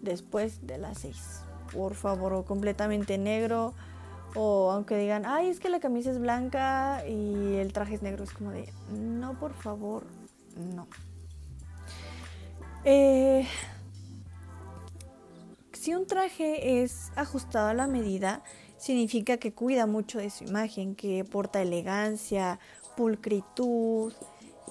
después 0.00 0.66
de 0.66 0.78
las 0.78 0.98
6, 0.98 1.42
por 1.72 1.94
favor, 1.94 2.32
o 2.32 2.44
completamente 2.44 3.18
negro, 3.18 3.74
o 4.34 4.70
aunque 4.70 4.96
digan, 4.96 5.24
ay, 5.26 5.48
es 5.48 5.60
que 5.60 5.68
la 5.68 5.80
camisa 5.80 6.10
es 6.10 6.18
blanca 6.18 7.02
y 7.06 7.56
el 7.56 7.72
traje 7.72 7.94
es 7.94 8.02
negro, 8.02 8.24
es 8.24 8.32
como 8.32 8.50
de, 8.50 8.72
no, 8.90 9.38
por 9.38 9.54
favor, 9.54 10.04
no. 10.56 10.86
Eh, 12.84 13.46
si 15.72 15.94
un 15.94 16.06
traje 16.06 16.82
es 16.82 17.12
ajustado 17.16 17.68
a 17.68 17.74
la 17.74 17.86
medida, 17.86 18.42
significa 18.78 19.36
que 19.36 19.52
cuida 19.52 19.86
mucho 19.86 20.18
de 20.18 20.30
su 20.30 20.44
imagen, 20.44 20.94
que 20.94 21.24
porta 21.24 21.62
elegancia, 21.62 22.58
pulcritud 22.96 24.12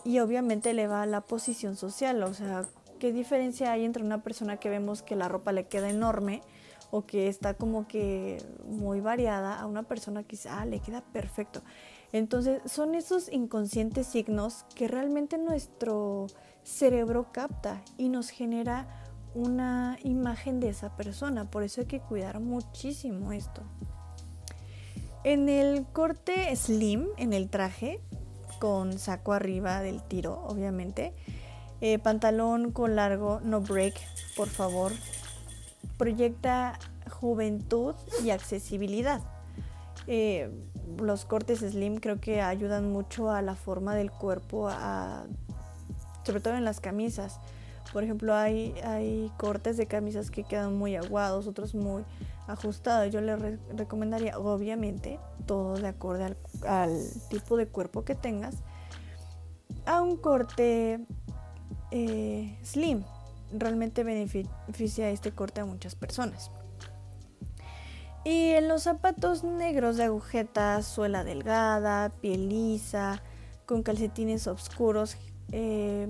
y 0.03 0.19
obviamente 0.19 0.73
le 0.73 0.87
va 0.87 1.03
a 1.03 1.05
la 1.05 1.21
posición 1.21 1.75
social. 1.75 2.21
O 2.23 2.33
sea, 2.33 2.65
¿qué 2.99 3.11
diferencia 3.11 3.71
hay 3.71 3.85
entre 3.85 4.03
una 4.03 4.21
persona 4.21 4.57
que 4.57 4.69
vemos 4.69 5.01
que 5.01 5.15
la 5.15 5.27
ropa 5.27 5.51
le 5.51 5.67
queda 5.67 5.89
enorme 5.89 6.41
o 6.91 7.05
que 7.05 7.27
está 7.27 7.53
como 7.53 7.87
que 7.87 8.37
muy 8.65 8.99
variada 8.99 9.59
a 9.59 9.65
una 9.65 9.83
persona 9.83 10.23
dice, 10.23 10.49
ah, 10.49 10.65
le 10.65 10.79
queda 10.79 11.01
perfecto? 11.01 11.61
Entonces, 12.11 12.61
son 12.65 12.93
esos 12.95 13.31
inconscientes 13.31 14.07
signos 14.07 14.65
que 14.75 14.87
realmente 14.87 15.37
nuestro 15.37 16.27
cerebro 16.63 17.31
capta 17.31 17.81
y 17.97 18.09
nos 18.09 18.29
genera 18.29 18.87
una 19.33 19.97
imagen 20.03 20.59
de 20.59 20.69
esa 20.69 20.95
persona. 20.95 21.49
Por 21.49 21.63
eso 21.63 21.81
hay 21.81 21.87
que 21.87 22.01
cuidar 22.01 22.39
muchísimo 22.39 23.31
esto. 23.31 23.61
En 25.23 25.49
el 25.49 25.85
corte 25.85 26.53
slim, 26.55 27.07
en 27.17 27.31
el 27.31 27.49
traje, 27.49 28.01
con 28.59 28.99
saco 28.99 29.33
arriba 29.33 29.81
del 29.81 30.03
tiro, 30.03 30.43
obviamente. 30.45 31.13
Eh, 31.79 31.97
pantalón 31.97 32.71
con 32.71 32.95
largo, 32.95 33.39
no 33.43 33.61
break, 33.61 33.95
por 34.35 34.49
favor. 34.49 34.91
Proyecta 36.01 36.79
juventud 37.11 37.93
y 38.23 38.31
accesibilidad. 38.31 39.21
Eh, 40.07 40.49
los 40.99 41.25
cortes 41.25 41.59
slim 41.59 41.97
creo 41.97 42.19
que 42.19 42.41
ayudan 42.41 42.91
mucho 42.91 43.29
a 43.29 43.43
la 43.43 43.53
forma 43.53 43.93
del 43.93 44.09
cuerpo, 44.09 44.67
sobre 46.23 46.39
todo 46.39 46.55
en 46.55 46.65
las 46.65 46.79
camisas. 46.79 47.39
Por 47.93 48.03
ejemplo, 48.03 48.33
hay, 48.33 48.73
hay 48.83 49.31
cortes 49.37 49.77
de 49.77 49.85
camisas 49.85 50.31
que 50.31 50.43
quedan 50.43 50.75
muy 50.75 50.95
aguados, 50.95 51.45
otros 51.45 51.75
muy 51.75 52.03
ajustado. 52.47 53.05
Yo 53.05 53.21
le 53.21 53.59
recomendaría, 53.77 54.39
obviamente, 54.39 55.19
todo 55.45 55.75
de 55.75 55.89
acuerdo 55.89 56.35
al, 56.67 56.97
tipo 57.29 57.57
de 57.57 57.67
cuerpo 57.67 58.03
que 58.03 58.15
tengas, 58.15 58.55
a 59.85 60.01
un 60.01 60.17
corte 60.17 61.05
eh, 61.91 62.57
slim. 62.63 63.03
Realmente 63.53 64.03
beneficia 64.03 65.09
este 65.09 65.31
corte 65.31 65.61
a 65.61 65.65
muchas 65.65 65.95
personas. 65.95 66.51
Y 68.23 68.51
en 68.51 68.67
los 68.67 68.83
zapatos 68.83 69.43
negros 69.43 69.97
de 69.97 70.03
agujetas, 70.03 70.85
suela 70.85 71.23
delgada, 71.23 72.09
piel 72.21 72.49
lisa, 72.49 73.23
con 73.65 73.81
calcetines 73.81 74.45
oscuros, 74.47 75.17
eh, 75.51 76.07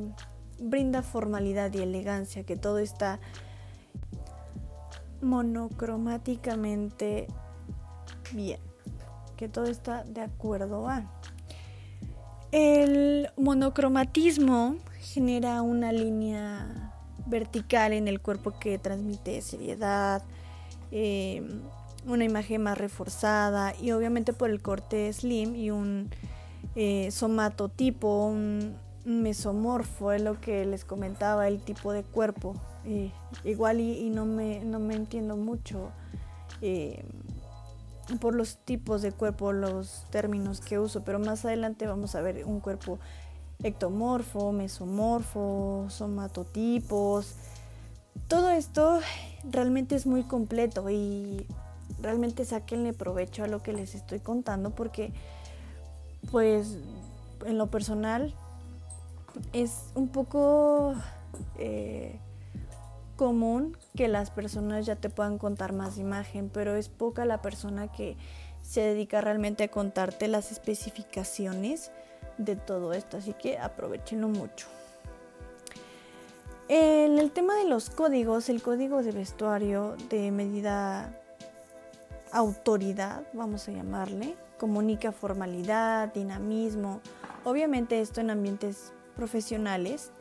brinda 0.60 1.04
formalidad 1.04 1.74
y 1.74 1.80
elegancia, 1.80 2.44
que 2.44 2.58
todo 2.58 2.80
está 2.80 3.22
monocromáticamente 5.22 7.28
bien, 8.34 8.60
que 9.38 9.48
todo 9.48 9.66
está 9.66 10.04
de 10.04 10.22
acuerdo 10.22 10.90
a. 10.90 11.10
El 12.52 13.30
monocromatismo 13.38 14.76
genera 15.00 15.62
una 15.62 15.94
línea 15.94 16.91
vertical 17.26 17.94
en 17.94 18.08
el 18.08 18.22
cuerpo 18.22 18.52
que 18.60 18.78
transmite 18.78 19.42
seriedad, 19.42 20.24
em, 20.92 21.62
una 22.06 22.26
imagen 22.26 22.64
más 22.64 22.78
reforzada 22.78 23.74
y 23.80 23.92
obviamente 23.92 24.34
por 24.34 24.50
el 24.50 24.62
corte 24.62 25.12
slim 25.14 25.56
y 25.56 25.72
un 25.72 26.10
eh, 26.76 27.12
somatotipo, 27.12 28.26
un 28.28 28.76
mesomorfo, 29.06 30.12
es 30.12 30.22
lo 30.22 30.40
que 30.40 30.66
les 30.66 30.86
comentaba, 30.86 31.48
el 31.48 31.62
tipo 31.62 31.92
de 31.92 32.04
cuerpo. 32.04 32.56
Igual 33.44 33.80
y, 33.80 34.10
no, 34.10 34.26
me, 34.26 34.64
no, 34.66 34.80
me, 34.80 34.96
entiendo 34.96 35.38
mucho 35.38 35.92
eh, 36.62 37.04
por 38.20 38.36
los 38.36 38.58
tipos 38.58 39.02
de 39.02 39.12
cuerpo, 39.12 39.54
los 39.54 40.06
términos 40.10 40.62
que 40.62 40.80
uso, 40.80 41.04
pero 41.04 41.20
más 41.20 41.46
adelante 41.46 41.86
vamos 41.86 42.16
a 42.16 42.22
ver 42.22 42.44
un 42.46 42.60
cuerpo 42.60 43.00
ectomorfo, 43.64 44.52
mesomorfo, 44.52 45.88
somatotipos. 45.90 47.36
Todo 48.28 48.50
esto 48.50 49.00
realmente 49.50 49.96
es 49.96 50.06
muy 50.06 50.24
completo 50.24 50.90
y 50.90 51.46
realmente 52.02 52.46
saquenle 52.46 52.94
provecho 52.94 53.44
a 53.44 53.48
lo 53.48 53.62
que 53.62 53.74
les 53.74 53.96
estoy 53.96 54.20
contando 54.20 54.72
porque 54.72 55.14
pues 56.32 56.78
en 57.46 57.58
lo 57.58 57.68
personal 57.68 58.34
es 59.54 59.92
un 59.96 60.10
poco 60.10 60.96
eh, 61.58 62.20
común 63.16 63.78
que 63.96 64.08
las 64.08 64.32
personas 64.32 64.86
ya 64.86 64.96
te 64.96 65.10
puedan 65.10 65.38
contar 65.38 65.74
más 65.74 65.98
imagen, 65.98 66.50
pero 66.50 66.76
es 66.76 66.90
poca 66.90 67.26
la 67.26 67.42
persona 67.42 67.92
que 67.92 68.18
se 68.62 68.82
dedica 68.82 69.22
realmente 69.22 69.64
a 69.64 69.68
contarte 69.70 70.28
las 70.28 70.52
especificaciones 70.52 71.92
de 72.38 72.56
todo 72.56 72.94
esto, 72.94 73.18
así 73.18 73.34
que 73.34 73.58
aprovechenlo 73.58 74.28
mucho. 74.28 74.68
En 76.68 77.20
el 77.20 77.32
tema 77.32 77.56
de 77.56 77.66
los 77.66 77.90
códigos, 77.90 78.50
el 78.50 78.62
código 78.62 79.04
de 79.04 79.12
vestuario 79.12 79.96
de 80.10 80.32
medida 80.32 81.12
autoridad, 82.32 83.24
vamos 83.34 83.68
a 83.68 83.72
llamarle, 83.72 84.36
comunica 84.58 85.12
formalidad, 85.12 86.14
dinamismo, 86.14 87.02
obviamente 87.44 88.00
esto 88.00 88.22
en 88.22 88.30
ambientes 88.30 88.94
profesionales 89.16 90.12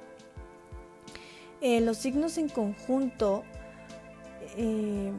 eh, 1.60 1.82
los 1.82 1.98
signos 1.98 2.38
en 2.38 2.48
conjunto 2.48 3.44
eh, 4.56 5.12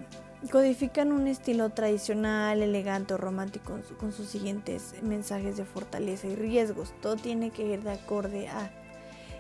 codifican 0.50 1.12
un 1.12 1.28
estilo 1.28 1.70
tradicional, 1.70 2.62
elegante 2.62 3.14
o 3.14 3.18
romántico 3.18 3.80
con, 4.00 4.12
sus 4.12 4.28
siguientes 4.28 4.96
mensajes 5.04 5.58
de 5.58 5.66
fortaleza 5.66 6.28
y 6.28 6.36
riesgos. 6.36 6.94
Todo 7.02 7.16
tiene 7.16 7.52
que 7.52 7.66
ir 7.66 7.84
de 7.84 7.92
acorde 7.92 8.48
a... 8.48 8.72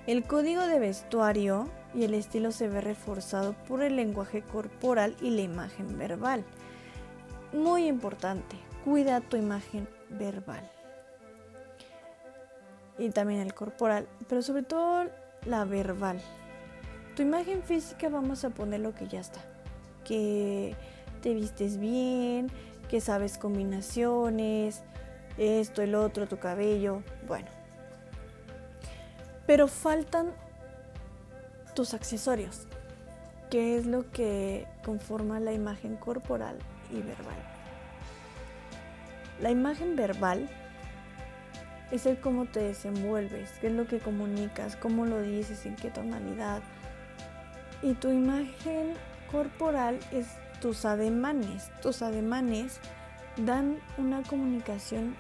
El 0.08 0.24
código 0.24 0.66
de 0.66 0.80
vestuario 0.80 1.70
y 1.94 2.04
el 2.04 2.14
estilo 2.14 2.52
se 2.52 2.68
ve 2.68 2.82
reforzado 2.82 3.54
por 3.68 3.84
el 3.84 3.96
lenguaje 3.96 4.42
corporal 4.42 5.16
y 5.22 5.32
la 5.32 5.42
imagen 5.42 5.98
verbal. 5.98 6.44
Muy 7.54 7.88
importante, 7.88 8.56
cuida 8.84 9.22
tu 9.22 9.38
imagen 9.38 9.88
verbal. 10.10 10.70
Y 12.98 13.10
también 13.10 13.42
el 13.42 13.54
corporal, 13.54 14.08
pero 14.28 14.42
sobre 14.42 14.64
todo 14.64 15.06
la 15.46 15.66
verbal. 15.66 16.22
Tu 17.16 17.24
imagen 17.24 17.64
física 17.64 18.10
vamos 18.10 18.44
a 18.46 18.52
poner 18.52 18.80
lo 18.80 18.94
que 18.96 19.08
ya 19.08 19.20
está. 19.20 19.42
Que 20.06 20.76
te 21.22 21.34
vistes 21.34 21.78
bien, 21.78 22.52
que 22.90 23.00
sabes 23.00 23.38
combinaciones, 23.38 24.84
esto, 25.38 25.82
el 25.82 25.96
otro, 25.96 26.28
tu 26.28 26.38
cabello, 26.38 27.04
bueno. 27.28 27.48
Pero 29.46 29.68
faltan 29.68 30.32
tus 31.76 31.94
accesorios, 31.94 32.68
que 33.50 33.78
es 33.78 33.86
lo 33.86 34.12
que 34.12 34.68
conforma 34.84 35.40
la 35.40 35.54
imagen 35.54 35.96
corporal 35.96 36.58
y 36.92 37.02
verbal. 37.02 37.38
La 39.42 39.52
imagen 39.52 39.96
verbal 39.96 40.50
es 41.92 42.06
el 42.06 42.20
cómo 42.20 42.46
te 42.46 42.62
desenvuelves, 42.62 43.52
qué 43.60 43.68
es 43.68 43.74
lo 43.74 43.88
que 43.88 44.00
comunicas, 44.00 44.76
cómo 44.76 45.06
lo 45.06 45.22
dices, 45.22 45.66
en 45.66 45.76
qué 45.76 45.90
tonalidad. 45.90 46.62
Y 47.82 47.94
tu 47.96 48.10
imagen 48.10 48.94
corporal 49.32 50.00
es 50.12 50.28
tus 50.62 50.86
ademanes. 50.86 51.70
Tus 51.82 52.02
ademanes 52.02 52.80
dan 53.36 53.80
una 53.98 54.24
comunicación 54.24 55.18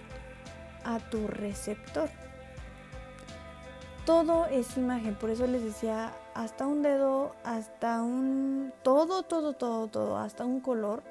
a 0.86 1.00
tu 1.00 1.28
receptor. 1.28 2.10
Todo 4.06 4.46
es 4.48 4.78
imagen, 4.78 5.16
por 5.16 5.30
eso 5.30 5.46
les 5.46 5.64
decía, 5.64 6.14
hasta 6.34 6.66
un 6.66 6.82
dedo, 6.82 7.36
hasta 7.44 8.02
un... 8.02 8.74
todo, 8.82 9.24
todo, 9.24 9.54
todo, 9.54 9.88
todo, 9.88 10.18
hasta 10.18 10.46
un 10.46 10.62
color 10.62 11.04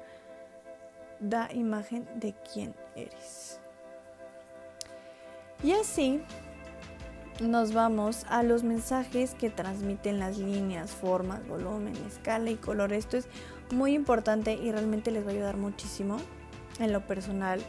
da 1.19 1.47
imagen 1.53 2.07
de 2.15 2.33
quién 2.51 2.75
eres. 2.95 3.59
Y 5.63 5.73
así 5.73 6.21
nos 7.39 7.73
vamos 7.73 8.25
a 8.29 8.43
los 8.43 8.63
mensajes 8.63 9.35
que 9.35 9.49
transmiten 9.49 10.19
las 10.19 10.37
líneas, 10.37 10.91
formas, 10.91 11.47
volumen, 11.47 11.95
escala 12.07 12.49
y 12.49 12.55
color. 12.55 12.93
Esto 12.93 13.17
es 13.17 13.27
muy 13.73 13.93
importante 13.93 14.53
y 14.53 14.71
realmente 14.71 15.11
les 15.11 15.25
va 15.25 15.29
a 15.29 15.33
ayudar 15.33 15.57
muchísimo. 15.57 16.17
En 16.79 16.93
lo 16.93 17.05
personal 17.05 17.61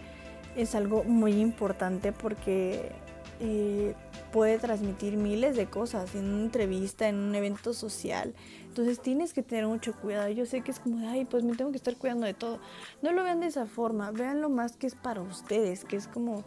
es 0.57 0.75
algo 0.75 1.05
muy 1.05 1.33
importante 1.41 2.13
porque 2.13 2.93
eh, 3.41 3.95
puede 4.31 4.59
transmitir 4.59 5.17
miles 5.17 5.57
de 5.57 5.67
cosas 5.67 6.15
en 6.15 6.25
una 6.33 6.45
entrevista, 6.45 7.09
en 7.09 7.17
un 7.17 7.35
evento 7.35 7.75
social. 7.75 8.35
Entonces 8.67 9.01
tienes 9.01 9.35
que 9.35 9.43
tener 9.43 9.67
mucho 9.67 9.95
cuidado. 9.95 10.29
Yo 10.29 10.47
sé 10.47 10.63
que 10.63 10.71
es 10.71 10.81
como, 10.81 11.09
ay, 11.09 11.25
pues 11.25 11.43
me 11.45 11.57
tengo 11.57 11.71
que 11.71 11.77
estar 11.77 11.97
cuidando 11.97 12.27
de 12.27 12.35
todo. 12.35 12.61
No 13.03 13.13
lo 13.13 13.25
vean 13.25 13.41
de 13.41 13.47
esa 13.47 13.67
forma, 13.67 14.11
vean 14.11 14.41
lo 14.41 14.49
más 14.49 14.77
que 14.77 14.87
es 14.87 14.95
para 14.95 15.21
ustedes, 15.21 15.85
que 15.85 15.97
es 15.97 16.07
como, 16.07 16.45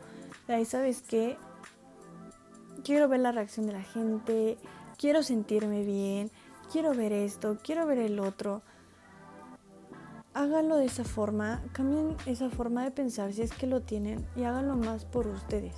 ay, 0.47 0.65
¿sabes 0.65 1.01
qué? 1.01 1.37
Quiero 2.83 3.07
ver 3.07 3.19
la 3.19 3.31
reacción 3.31 3.67
de 3.67 3.73
la 3.73 3.83
gente, 3.83 4.57
quiero 4.97 5.21
sentirme 5.21 5.83
bien, 5.83 6.31
quiero 6.71 6.93
ver 6.93 7.11
esto, 7.13 7.57
quiero 7.63 7.85
ver 7.85 7.99
el 7.99 8.19
otro. 8.19 8.61
Háganlo 10.35 10.75
de 10.75 10.85
esa 10.85 11.05
forma, 11.05 11.63
cambien 11.71 12.15
esa 12.25 12.49
forma 12.49 12.83
de 12.83 12.91
pensar 12.91 13.33
si 13.33 13.41
es 13.41 13.53
que 13.53 13.67
lo 13.67 13.81
tienen 13.81 14.27
y 14.35 14.43
háganlo 14.43 14.75
más 14.75 15.05
por 15.05 15.27
ustedes 15.27 15.73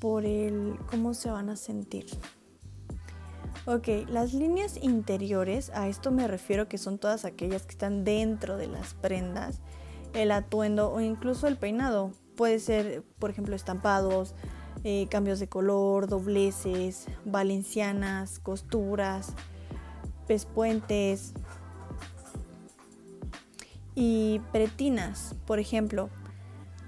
por 0.00 0.24
el 0.24 0.76
cómo 0.90 1.14
se 1.14 1.30
van 1.30 1.50
a 1.50 1.56
sentir. 1.56 2.06
Ok, 3.66 3.88
las 4.08 4.32
líneas 4.32 4.78
interiores, 4.82 5.70
a 5.70 5.88
esto 5.88 6.10
me 6.10 6.26
refiero 6.26 6.68
que 6.68 6.78
son 6.78 6.98
todas 6.98 7.24
aquellas 7.24 7.62
que 7.62 7.72
están 7.72 8.04
dentro 8.04 8.56
de 8.56 8.66
las 8.66 8.94
prendas, 8.94 9.60
el 10.14 10.32
atuendo 10.32 10.90
o 10.90 11.00
incluso 11.00 11.46
el 11.46 11.56
peinado. 11.56 12.12
Puede 12.36 12.58
ser, 12.58 13.02
por 13.18 13.30
ejemplo, 13.30 13.54
estampados, 13.54 14.34
eh, 14.84 15.06
cambios 15.10 15.38
de 15.40 15.48
color, 15.48 16.06
dobleces, 16.06 17.06
valencianas, 17.24 18.40
costuras, 18.40 19.34
pespuentes 20.26 21.34
y 24.00 24.40
pretinas, 24.50 25.36
por 25.46 25.58
ejemplo. 25.58 26.08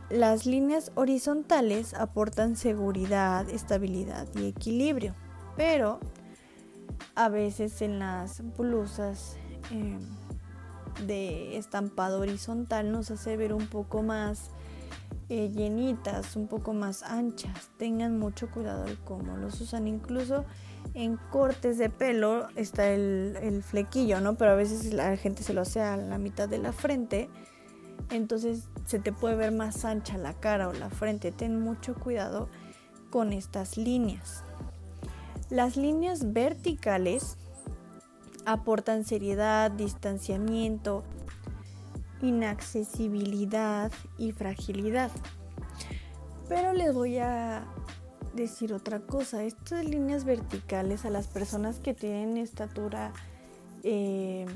Las 0.08 0.46
líneas 0.46 0.92
horizontales 0.94 1.92
aportan 1.92 2.56
seguridad, 2.56 3.48
estabilidad 3.50 4.26
y 4.34 4.46
equilibrio, 4.46 5.14
pero 5.54 6.00
a 7.14 7.28
veces 7.28 7.82
en 7.82 7.98
las 7.98 8.42
blusas 8.56 9.36
em, 9.70 9.98
de 11.06 11.58
estampado 11.58 12.20
horizontal 12.20 12.90
nos 12.90 13.10
hace 13.10 13.36
ver 13.36 13.52
un 13.52 13.66
poco 13.66 14.02
más 14.02 14.50
eh, 15.28 15.50
llenitas, 15.54 16.34
un 16.34 16.46
poco 16.46 16.72
más 16.72 17.02
anchas. 17.02 17.70
Tengan 17.76 18.18
mucho 18.18 18.50
cuidado 18.50 18.84
de 18.84 18.96
cómo 19.04 19.36
los 19.36 19.60
usan. 19.60 19.86
Incluso 19.86 20.46
en 20.94 21.16
cortes 21.30 21.78
de 21.78 21.88
pelo 21.88 22.48
está 22.56 22.90
el, 22.90 23.62
flequillo, 23.62 24.20
¿no? 24.20 24.34
Pero 24.34 24.52
a 24.52 24.54
veces 24.54 24.92
la 24.92 25.16
gente 25.16 25.42
se 25.42 25.54
lo 25.54 25.62
hace 25.62 25.80
a 25.80 25.96
la 25.96 26.18
mitad 26.18 26.48
de 26.48 26.58
la 26.58 26.72
frente 26.72 27.28
entonces 28.12 28.68
se 28.86 28.98
te 28.98 29.12
puede 29.12 29.36
ver 29.36 29.52
más 29.52 29.84
ancha 29.84 30.18
la 30.18 30.34
cara 30.34 30.68
o 30.68 30.72
la 30.72 30.90
frente. 30.90 31.32
Ten 31.32 31.60
mucho 31.60 31.94
cuidado 31.94 32.48
con 33.10 33.32
estas 33.32 33.76
líneas. 33.76 34.42
Las 35.50 35.76
líneas 35.76 36.32
verticales 36.32 37.36
aportan 38.44 39.04
seriedad, 39.04 39.70
distanciamiento, 39.70 41.04
inaccesibilidad 42.20 43.92
y 44.18 44.32
fragilidad. 44.32 45.10
Pero 46.48 46.72
les 46.74 46.92
voy 46.94 47.18
a 47.18 47.64
decir 48.34 48.72
otra 48.72 49.00
cosa. 49.00 49.44
Estas 49.44 49.84
líneas 49.84 50.24
verticales 50.24 51.04
a 51.04 51.10
las 51.10 51.26
personas 51.26 51.78
que 51.78 51.94
tienen 51.94 52.36
estatura 52.36 53.12
eh, 53.82 54.46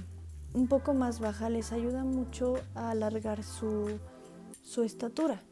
un 0.57 0.69
poco 0.69 0.95
más 0.95 1.21
baja 1.21 1.51
les 1.51 1.73
ayuda 1.73 2.05
mucho 2.05 2.55
a 2.75 2.91
alargar 2.91 3.43
su, 3.43 4.01
estatura. 4.83 5.43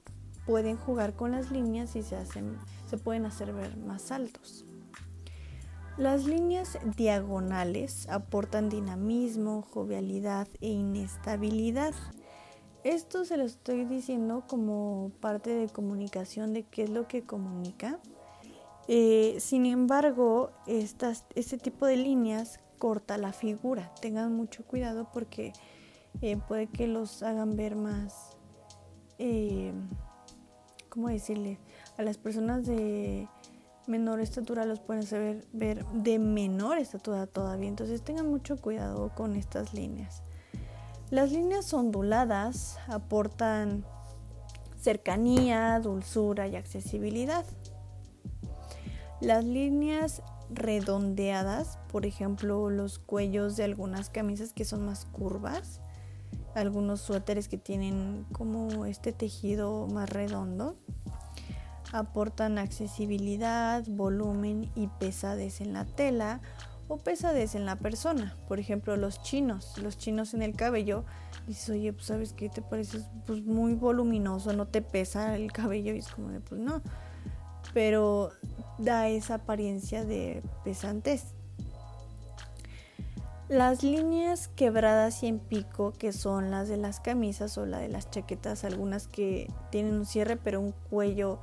Pueden 0.47 0.77
jugar 0.77 1.15
con 1.15 1.33
las 1.33 1.51
líneas 1.51 1.95
y 1.97 2.03
se, 2.03 2.17
hacen, 2.17 2.57
se 2.89 2.97
pueden 2.97 3.27
hacer 3.27 3.53
ver 3.53 3.77
más 3.77 4.11
altos. 4.11 4.65
Las 5.97 6.25
líneas 6.25 6.79
diagonales 6.97 8.09
aportan 8.09 8.69
dinamismo, 8.69 9.63
jovialidad 9.63 10.49
e 10.61 10.69
inestabilidad. 10.69 11.95
Esto 12.83 13.25
se 13.25 13.37
lo 13.37 13.45
estoy 13.45 13.85
diciendo 13.85 14.45
como 14.47 15.13
parte 15.21 15.51
de 15.51 15.69
comunicación 15.69 16.53
de 16.53 16.65
qué 16.65 16.85
es 16.85 16.91
lo 16.91 17.07
que 17.07 17.23
comunica. 17.25 18.01
Eh, 18.87 19.37
sin 19.39 19.67
embargo, 19.67 20.53
este 20.67 21.59
tipo 21.59 21.87
de 21.87 21.97
líneas 21.97 22.61
corta 22.79 23.17
la 23.19 23.33
figura. 23.33 23.93
Tengan 24.01 24.35
mucho 24.35 24.65
cuidado 24.65 25.09
porque 25.13 25.53
eh, 26.21 26.37
puede 26.37 26.67
que 26.67 26.87
los 26.87 27.23
hagan 27.23 27.57
ver 27.57 27.77
más, 27.77 28.37
eh, 29.19 29.73
¿cómo 30.89 31.09
decirle? 31.09 31.59
A 31.97 32.03
las 32.03 32.19
personas 32.19 32.67
de 32.67 33.29
menor 33.87 34.21
estatura 34.21 34.65
los 34.65 34.81
pueden 34.81 35.03
hacer 35.03 35.47
ver 35.53 35.85
de 35.87 36.19
menor 36.19 36.79
estatura 36.79 37.27
todavía. 37.27 37.69
Entonces 37.69 38.03
tengan 38.03 38.29
mucho 38.29 38.57
cuidado 38.59 39.11
con 39.15 39.37
estas 39.37 39.73
líneas. 39.75 40.23
Las 41.11 41.33
líneas 41.33 41.73
onduladas 41.73 42.79
aportan 42.89 43.85
cercanía, 44.79 45.79
dulzura 45.81 46.49
y 46.49 46.57
accesibilidad. 46.57 47.45
Las 49.21 49.45
líneas 49.45 50.23
redondeadas, 50.51 51.79
por 51.91 52.07
ejemplo 52.07 52.71
los 52.71 52.99
cuellos 52.99 53.57
de 53.57 53.65
algunas 53.65 54.11
camisas 54.11 54.53
que 54.53 54.65
son 54.65 54.85
más 54.85 55.07
curvas, 55.07 55.81
algunos 56.55 57.01
suéteres 57.01 57.49
que 57.49 57.59
tienen 57.59 58.27
como 58.33 58.87
este 58.87 59.13
tejido 59.13 59.87
más 59.89 60.11
redondo, 60.11 60.77
aportan 61.93 62.59
accesibilidad, 62.59 63.85
volumen 63.89 64.71
y 64.75 64.89
pesadez 64.99 65.61
en 65.61 65.73
la 65.73 65.85
tela 65.85 66.41
o 66.89 66.99
pesadez 66.99 67.55
en 67.55 67.65
la 67.65 67.77
persona. 67.77 68.37
Por 68.49 68.59
ejemplo, 68.59 68.97
los 68.97 69.23
chinos, 69.23 69.79
los 69.79 69.97
chinos 69.97 70.35
en 70.35 70.43
el 70.43 70.55
cabello, 70.55 71.05
dices, 71.47 71.71
oye, 71.71 71.93
pues 71.93 72.07
sabes 72.07 72.33
que 72.33 72.49
te 72.49 72.63
pareces 72.63 73.07
pues, 73.27 73.43
muy 73.43 73.75
voluminoso, 73.75 74.53
no 74.53 74.67
te 74.67 74.83
pesa 74.83 75.37
el 75.37 75.53
cabello 75.53 75.95
y 75.95 75.99
es 75.99 76.09
como 76.09 76.31
de, 76.31 76.41
pues 76.41 76.61
no. 76.61 76.83
Pero 77.75 78.31
da 78.79 79.09
esa 79.09 79.35
apariencia 79.35 80.05
de 80.05 80.43
pesantez. 80.65 81.35
Las 83.49 83.83
líneas 83.83 84.49
quebradas 84.49 85.23
y 85.23 85.27
en 85.27 85.39
pico, 85.39 85.93
que 85.93 86.13
son 86.13 86.51
las 86.51 86.69
de 86.69 86.79
las 86.79 87.01
camisas 87.01 87.59
o 87.59 87.67
la 87.67 87.79
de 87.79 87.89
las 87.89 88.11
chaquetas, 88.11 88.65
algunas 88.65 89.07
que 89.07 89.53
tienen 89.71 89.97
un 89.97 90.07
cierre 90.07 90.37
pero 90.37 90.61
un 90.61 90.73
cuello 90.89 91.41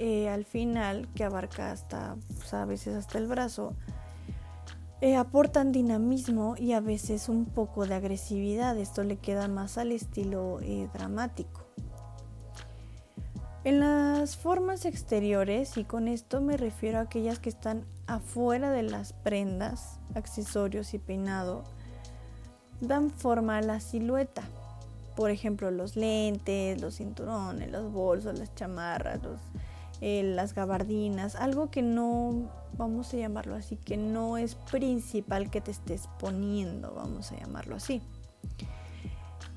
eh, 0.00 0.30
al 0.30 0.46
final 0.46 1.08
que 1.14 1.24
abarca 1.24 1.70
hasta, 1.70 2.16
pues, 2.34 2.54
a 2.54 2.64
veces 2.64 2.96
hasta 2.96 3.18
el 3.18 3.26
brazo, 3.26 3.74
eh, 5.02 5.16
aportan 5.16 5.72
dinamismo 5.72 6.54
y 6.56 6.72
a 6.72 6.80
veces 6.80 7.28
un 7.28 7.44
poco 7.44 7.86
de 7.86 7.96
agresividad. 7.96 8.78
Esto 8.78 9.02
le 9.04 9.16
queda 9.16 9.48
más 9.48 9.76
al 9.76 9.92
estilo 9.92 10.60
eh, 10.62 10.88
dramático. 10.94 11.61
En 13.64 13.78
las 13.80 14.36
formas 14.36 14.84
exteriores, 14.84 15.76
y 15.76 15.84
con 15.84 16.08
esto 16.08 16.40
me 16.40 16.56
refiero 16.56 16.98
a 16.98 17.02
aquellas 17.02 17.38
que 17.38 17.48
están 17.48 17.84
afuera 18.06 18.70
de 18.70 18.82
las 18.82 19.12
prendas, 19.12 20.00
accesorios 20.14 20.94
y 20.94 20.98
peinado, 20.98 21.62
dan 22.80 23.10
forma 23.10 23.58
a 23.58 23.62
la 23.62 23.78
silueta. 23.78 24.42
Por 25.14 25.30
ejemplo, 25.30 25.70
los 25.70 25.94
lentes, 25.94 26.80
los 26.80 26.96
cinturones, 26.96 27.70
los 27.70 27.92
bolsos, 27.92 28.38
las 28.38 28.54
chamarras, 28.54 29.22
los 29.22 29.38
eh, 30.04 30.24
las 30.24 30.52
gabardinas, 30.52 31.36
algo 31.36 31.70
que 31.70 31.80
no, 31.80 32.50
vamos 32.76 33.14
a 33.14 33.18
llamarlo 33.18 33.54
así, 33.54 33.76
que 33.76 33.96
no 33.96 34.36
es 34.36 34.56
principal 34.56 35.48
que 35.48 35.60
te 35.60 35.70
estés 35.70 36.08
poniendo, 36.18 36.92
vamos 36.92 37.30
a 37.30 37.36
llamarlo 37.36 37.76
así. 37.76 38.02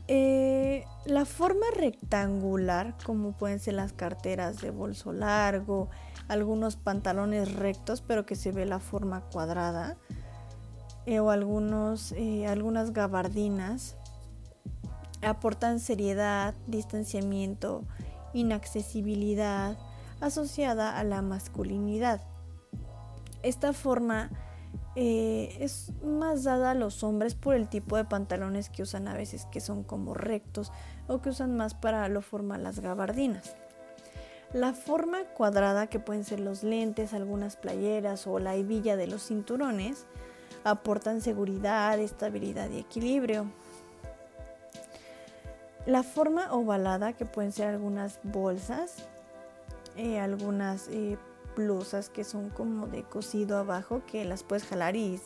Eh, 0.08 0.86
la 1.06 1.26
forma 1.26 1.65
rectangular, 1.76 2.96
como 3.06 3.32
pueden 3.32 3.60
ser 3.60 3.74
las 3.74 3.94
carteras 3.94 4.62
de 4.62 4.70
bolso 4.72 5.13
largo, 5.13 5.89
algunos 6.28 6.76
pantalones 6.76 7.54
rectos, 7.54 8.02
pero 8.02 8.26
que 8.26 8.36
se 8.36 8.52
ve 8.52 8.65
la 8.65 8.80
forma 8.80 9.22
cuadrada, 9.22 9.98
eh, 11.06 11.20
o 11.20 11.32
algunos, 11.32 12.13
algunas 12.48 12.94
gabardinas, 12.94 13.96
aportan 15.22 15.80
seriedad, 15.80 16.54
distanciamiento, 16.68 17.84
inaccesibilidad, 18.34 19.78
asociada 20.22 20.98
a 20.98 21.04
la 21.04 21.22
masculinidad. 21.22 22.22
Esta 23.44 23.74
forma 23.74 24.30
eh, 24.95 25.58
es 25.60 25.91
más 26.03 26.43
dada 26.43 26.71
a 26.71 26.75
los 26.75 27.03
hombres 27.03 27.36
por 27.36 27.55
el 27.55 27.67
tipo 27.67 27.97
de 27.97 28.05
pantalones 28.05 28.69
que 28.69 28.84
usan 28.84 29.08
a 29.08 29.13
veces 29.13 29.45
que 29.51 29.60
son 29.60 29.84
como 29.84 30.13
rectos 30.13 30.71
o 31.08 31.21
que 31.21 31.29
usan 31.29 31.55
más 31.58 31.73
para 31.73 32.08
lo 32.08 32.21
formal 32.21 32.63
las 32.63 32.79
gabardinas. 32.79 33.55
La 34.53 34.73
forma 34.73 35.25
cuadrada 35.25 35.88
que 35.88 35.99
pueden 35.99 36.23
ser 36.23 36.39
los 36.39 36.63
lentes, 36.63 37.13
algunas 37.13 37.58
playeras 37.58 38.25
o 38.27 38.39
la 38.39 38.55
hebilla 38.55 38.95
de 38.95 39.08
los 39.08 39.27
cinturones 39.27 40.05
aportan 40.63 41.21
seguridad, 41.21 41.99
estabilidad 41.99 42.69
y 42.69 42.79
equilibrio. 42.79 43.45
La 45.86 46.03
forma 46.03 46.51
ovalada 46.53 47.13
que 47.13 47.25
pueden 47.25 47.51
ser 47.51 47.67
algunas 47.67 48.19
bolsas 48.23 49.08
eh, 49.97 50.19
algunas 50.19 50.89
eh, 50.89 51.17
blusas 51.56 52.10
que 52.10 52.24
son 52.24 52.50
como 52.50 52.88
de 52.88 53.04
cosido 53.04 53.58
abajo 53.58 54.02
que 54.06 54.26
las 54.26 54.44
puedes 54.44 54.65
jalar 54.65 54.96
y 54.96 55.20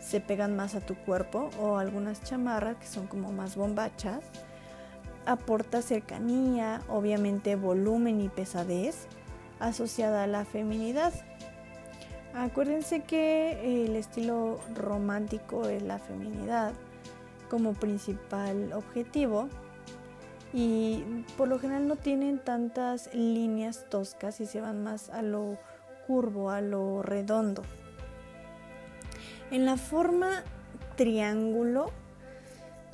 se 0.00 0.20
pegan 0.20 0.56
más 0.56 0.74
a 0.74 0.80
tu 0.80 0.94
cuerpo 0.94 1.50
o 1.60 1.76
algunas 1.76 2.22
chamarras 2.22 2.76
que 2.76 2.86
son 2.86 3.06
como 3.06 3.32
más 3.32 3.56
bombachas. 3.56 4.24
Aporta 5.24 5.82
cercanía, 5.82 6.82
obviamente 6.88 7.54
volumen 7.56 8.20
y 8.20 8.28
pesadez 8.28 9.06
asociada 9.60 10.24
a 10.24 10.26
la 10.26 10.44
feminidad. 10.44 11.12
Acuérdense 12.34 13.02
que 13.02 13.84
el 13.84 13.94
estilo 13.94 14.58
romántico 14.74 15.68
es 15.68 15.82
la 15.82 15.98
feminidad 15.98 16.72
como 17.48 17.74
principal 17.74 18.72
objetivo 18.72 19.48
y 20.52 21.24
por 21.36 21.48
lo 21.48 21.58
general 21.58 21.88
no 21.88 21.96
tienen 21.96 22.38
tantas 22.38 23.12
líneas 23.14 23.86
toscas 23.88 24.40
y 24.40 24.46
se 24.46 24.60
van 24.60 24.82
más 24.82 25.08
a 25.10 25.22
lo 25.22 25.58
curvo, 26.06 26.50
a 26.50 26.60
lo 26.60 27.02
redondo. 27.02 27.62
En 29.50 29.66
la 29.66 29.76
forma 29.76 30.42
triángulo, 30.96 31.90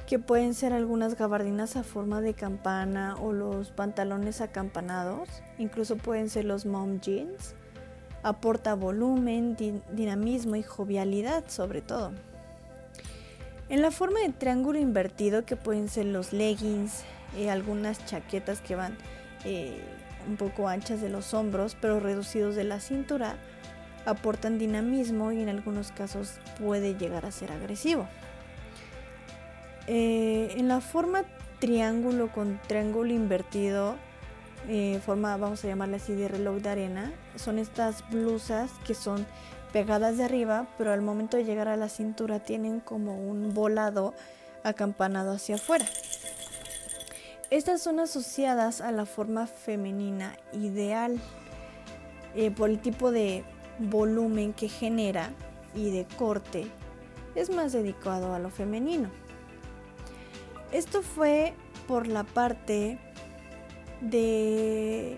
que 0.06 0.18
pueden 0.18 0.54
ser 0.54 0.72
algunas 0.72 1.16
gabardinas 1.16 1.76
a 1.76 1.82
forma 1.82 2.20
de 2.20 2.32
campana 2.32 3.16
o 3.20 3.32
los 3.32 3.70
pantalones 3.70 4.40
acampanados, 4.40 5.28
incluso 5.58 5.96
pueden 5.96 6.30
ser 6.30 6.46
los 6.46 6.64
mom 6.64 7.00
jeans, 7.00 7.54
aporta 8.22 8.74
volumen, 8.74 9.56
dinamismo 9.92 10.56
y 10.56 10.62
jovialidad 10.62 11.44
sobre 11.48 11.82
todo. 11.82 12.12
En 13.68 13.82
la 13.82 13.90
forma 13.90 14.20
de 14.20 14.30
triángulo 14.30 14.78
invertido, 14.78 15.44
que 15.44 15.56
pueden 15.56 15.88
ser 15.88 16.06
los 16.06 16.32
leggings, 16.32 17.04
eh, 17.36 17.50
algunas 17.50 18.04
chaquetas 18.06 18.60
que 18.60 18.74
van 18.74 18.96
eh, 19.44 19.80
un 20.28 20.36
poco 20.36 20.68
anchas 20.68 21.00
de 21.00 21.08
los 21.08 21.34
hombros, 21.34 21.76
pero 21.80 22.00
reducidos 22.00 22.54
de 22.54 22.64
la 22.64 22.80
cintura, 22.80 23.36
aportan 24.06 24.58
dinamismo 24.58 25.32
y 25.32 25.42
en 25.42 25.48
algunos 25.48 25.92
casos 25.92 26.40
puede 26.58 26.94
llegar 26.94 27.26
a 27.26 27.30
ser 27.30 27.52
agresivo. 27.52 28.08
Eh, 29.86 30.54
en 30.56 30.68
la 30.68 30.80
forma 30.80 31.24
triángulo 31.58 32.30
con 32.32 32.60
triángulo 32.66 33.12
invertido, 33.12 33.96
forma, 35.04 35.36
vamos 35.38 35.64
a 35.64 35.68
llamarla 35.68 35.96
así, 35.96 36.14
de 36.14 36.28
reloj 36.28 36.56
de 36.56 36.68
arena, 36.68 37.12
son 37.36 37.58
estas 37.58 38.08
blusas 38.10 38.70
que 38.86 38.92
son 38.92 39.24
pegadas 39.72 40.18
de 40.18 40.24
arriba, 40.24 40.66
pero 40.76 40.92
al 40.92 41.00
momento 41.00 41.36
de 41.36 41.44
llegar 41.44 41.68
a 41.68 41.76
la 41.76 41.88
cintura 41.88 42.40
tienen 42.40 42.80
como 42.80 43.14
un 43.18 43.54
volado 43.54 44.14
acampanado 44.64 45.32
hacia 45.32 45.56
afuera. 45.56 45.86
Estas 47.50 47.80
son 47.80 47.98
asociadas 47.98 48.82
a 48.82 48.92
la 48.92 49.06
forma 49.06 49.46
femenina 49.46 50.36
ideal 50.52 51.18
eh, 52.34 52.50
por 52.50 52.68
el 52.68 52.78
tipo 52.78 53.10
de 53.10 53.42
volumen 53.78 54.52
que 54.52 54.68
genera 54.68 55.30
y 55.74 55.90
de 55.90 56.06
corte. 56.18 56.66
Es 57.34 57.48
más 57.48 57.72
dedicado 57.72 58.34
a 58.34 58.38
lo 58.38 58.50
femenino. 58.50 59.10
Esto 60.72 61.00
fue 61.00 61.54
por 61.86 62.06
la 62.06 62.24
parte 62.24 62.98
de 64.02 65.16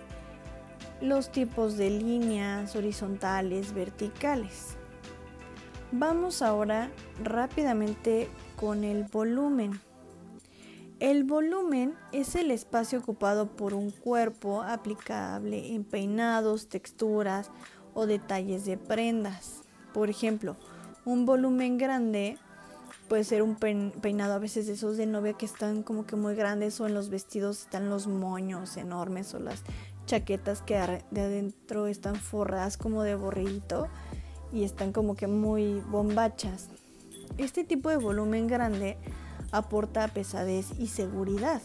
los 1.00 1.32
tipos 1.32 1.76
de 1.76 1.90
líneas 1.90 2.76
horizontales, 2.76 3.72
verticales. 3.72 4.76
Vamos 5.90 6.42
ahora 6.42 6.90
rápidamente 7.24 8.28
con 8.54 8.84
el 8.84 9.02
volumen. 9.04 9.80
El 11.00 11.24
volumen 11.24 11.94
es 12.12 12.34
el 12.34 12.50
espacio 12.50 12.98
ocupado 12.98 13.46
por 13.56 13.72
un 13.72 13.90
cuerpo 13.90 14.60
aplicable 14.60 15.74
en 15.74 15.82
peinados, 15.82 16.68
texturas 16.68 17.50
o 17.94 18.06
detalles 18.06 18.66
de 18.66 18.76
prendas. 18.76 19.62
Por 19.94 20.10
ejemplo, 20.10 20.58
un 21.06 21.24
volumen 21.24 21.78
grande 21.78 22.36
puede 23.08 23.24
ser 23.24 23.42
un 23.42 23.56
peinado 23.56 24.34
a 24.34 24.38
veces 24.38 24.66
de 24.66 24.74
esos 24.74 24.98
de 24.98 25.06
novia 25.06 25.32
que 25.32 25.46
están 25.46 25.82
como 25.82 26.04
que 26.04 26.16
muy 26.16 26.34
grandes 26.34 26.78
o 26.82 26.86
en 26.86 26.92
los 26.92 27.08
vestidos 27.08 27.62
están 27.62 27.88
los 27.88 28.06
moños 28.06 28.76
enormes 28.76 29.32
o 29.32 29.38
las 29.38 29.62
chaquetas 30.04 30.60
que 30.60 31.02
de 31.10 31.20
adentro 31.22 31.86
están 31.86 32.16
forradas 32.16 32.76
como 32.76 33.04
de 33.04 33.14
borrillito 33.14 33.88
y 34.52 34.64
están 34.64 34.92
como 34.92 35.16
que 35.16 35.28
muy 35.28 35.80
bombachas. 35.88 36.68
Este 37.38 37.64
tipo 37.64 37.88
de 37.88 37.96
volumen 37.96 38.48
grande 38.48 38.98
aporta 39.52 40.08
pesadez 40.08 40.66
y 40.78 40.88
seguridad. 40.88 41.62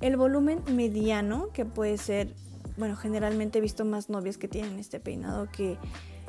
El 0.00 0.16
volumen 0.16 0.62
mediano, 0.70 1.48
que 1.52 1.64
puede 1.64 1.98
ser, 1.98 2.34
bueno, 2.76 2.96
generalmente 2.96 3.58
he 3.58 3.62
visto 3.62 3.84
más 3.84 4.10
novias 4.10 4.36
que 4.36 4.48
tienen 4.48 4.78
este 4.78 5.00
peinado 5.00 5.48
que 5.50 5.78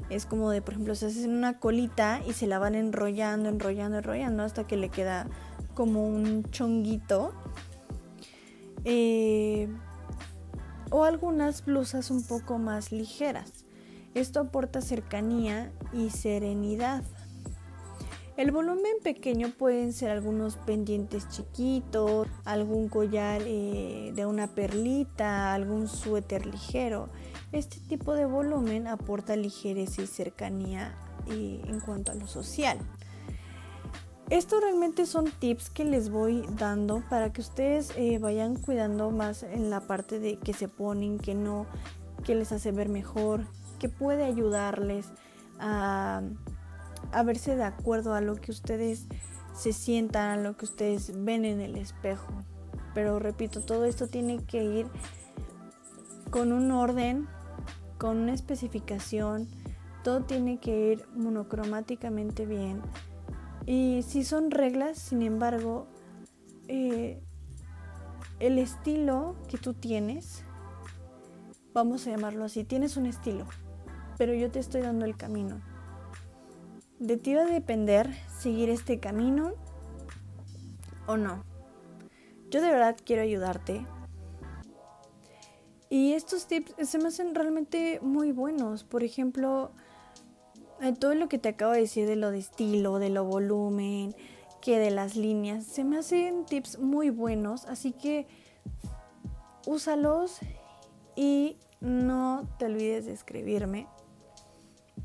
es 0.09 0.25
como 0.25 0.51
de, 0.51 0.61
por 0.61 0.73
ejemplo, 0.73 0.95
se 0.95 1.07
hacen 1.07 1.31
una 1.31 1.59
colita 1.59 2.21
y 2.27 2.33
se 2.33 2.47
la 2.47 2.59
van 2.59 2.75
enrollando, 2.75 3.49
enrollando, 3.49 3.97
enrollando 3.97 4.43
hasta 4.43 4.65
que 4.65 4.77
le 4.77 4.89
queda 4.89 5.27
como 5.73 6.07
un 6.07 6.43
chonguito. 6.51 7.33
Eh, 8.85 9.67
o 10.89 11.03
algunas 11.03 11.65
blusas 11.65 12.09
un 12.09 12.23
poco 12.23 12.57
más 12.57 12.93
ligeras. 12.93 13.65
Esto 14.13 14.39
aporta 14.39 14.81
cercanía 14.81 15.71
y 15.93 16.09
serenidad. 16.09 17.03
El 18.37 18.51
volumen 18.51 18.97
pequeño 19.03 19.49
pueden 19.49 19.93
ser 19.93 20.11
algunos 20.11 20.57
pendientes 20.57 21.27
chiquitos, 21.27 22.27
algún 22.45 22.87
collar 22.87 23.41
eh, 23.43 24.11
de 24.13 24.25
una 24.27 24.45
perlita, 24.45 25.55
algún 25.55 25.87
suéter 25.87 26.45
ligero. 26.45 27.09
Este 27.51 27.79
tipo 27.79 28.13
de 28.13 28.27
volumen 28.27 28.85
aporta 28.85 29.35
ligereza 29.35 30.03
y 30.03 30.07
cercanía 30.07 30.93
eh, 31.31 31.63
en 31.65 31.79
cuanto 31.79 32.11
a 32.11 32.15
lo 32.15 32.27
social. 32.27 32.77
Estos 34.29 34.61
realmente 34.61 35.07
son 35.07 35.31
tips 35.31 35.71
que 35.71 35.83
les 35.83 36.11
voy 36.11 36.45
dando 36.59 37.01
para 37.09 37.33
que 37.33 37.41
ustedes 37.41 37.91
eh, 37.97 38.19
vayan 38.19 38.55
cuidando 38.55 39.09
más 39.09 39.41
en 39.41 39.71
la 39.71 39.81
parte 39.87 40.19
de 40.19 40.37
que 40.37 40.53
se 40.53 40.67
ponen, 40.67 41.17
que 41.17 41.33
no, 41.33 41.65
que 42.23 42.35
les 42.35 42.51
hace 42.51 42.71
ver 42.71 42.89
mejor, 42.89 43.47
que 43.79 43.89
puede 43.89 44.25
ayudarles 44.25 45.07
a 45.59 46.21
a 47.11 47.23
verse 47.23 47.55
de 47.55 47.63
acuerdo 47.63 48.13
a 48.13 48.21
lo 48.21 48.35
que 48.35 48.51
ustedes 48.51 49.07
se 49.53 49.73
sientan, 49.73 50.39
a 50.39 50.41
lo 50.41 50.55
que 50.55 50.65
ustedes 50.65 51.11
ven 51.23 51.45
en 51.45 51.61
el 51.61 51.75
espejo. 51.77 52.31
Pero 52.93 53.19
repito, 53.19 53.61
todo 53.61 53.85
esto 53.85 54.07
tiene 54.07 54.43
que 54.43 54.63
ir 54.63 54.87
con 56.29 56.51
un 56.51 56.71
orden, 56.71 57.27
con 57.97 58.17
una 58.17 58.33
especificación, 58.33 59.47
todo 60.03 60.23
tiene 60.23 60.59
que 60.59 60.91
ir 60.91 61.05
monocromáticamente 61.15 62.45
bien. 62.45 62.81
Y 63.65 64.03
si 64.07 64.23
son 64.23 64.51
reglas, 64.51 64.97
sin 64.97 65.21
embargo, 65.21 65.87
eh, 66.67 67.21
el 68.39 68.57
estilo 68.57 69.35
que 69.49 69.57
tú 69.57 69.73
tienes, 69.73 70.43
vamos 71.73 72.07
a 72.07 72.11
llamarlo 72.11 72.45
así, 72.45 72.63
tienes 72.63 72.97
un 72.97 73.05
estilo, 73.05 73.45
pero 74.17 74.33
yo 74.33 74.49
te 74.51 74.59
estoy 74.59 74.81
dando 74.81 75.05
el 75.05 75.17
camino. 75.17 75.61
De 76.99 77.17
ti 77.17 77.35
va 77.35 77.43
a 77.43 77.45
depender 77.45 78.13
seguir 78.39 78.69
este 78.69 78.99
camino 78.99 79.53
o 81.05 81.17
no. 81.17 81.43
Yo 82.49 82.61
de 82.61 82.69
verdad 82.69 82.97
quiero 83.05 83.21
ayudarte. 83.21 83.85
Y 85.89 86.13
estos 86.13 86.47
tips 86.47 86.73
se 86.87 86.97
me 86.97 87.07
hacen 87.07 87.33
realmente 87.35 87.99
muy 88.01 88.31
buenos. 88.31 88.83
Por 88.83 89.03
ejemplo, 89.03 89.71
eh, 90.81 90.93
todo 90.93 91.15
lo 91.15 91.29
que 91.29 91.37
te 91.37 91.49
acabo 91.49 91.71
de 91.71 91.81
decir 91.81 92.07
de 92.07 92.15
lo 92.15 92.31
de 92.31 92.39
estilo, 92.39 92.99
de 92.99 93.09
lo 93.09 93.23
volumen, 93.23 94.15
que 94.61 94.79
de 94.79 94.91
las 94.91 95.15
líneas, 95.15 95.65
se 95.65 95.83
me 95.83 95.97
hacen 95.97 96.45
tips 96.45 96.79
muy 96.79 97.09
buenos. 97.09 97.65
Así 97.65 97.91
que 97.91 98.27
úsalos 99.65 100.39
y 101.15 101.57
no 101.79 102.47
te 102.57 102.65
olvides 102.65 103.05
de 103.05 103.13
escribirme. 103.13 103.87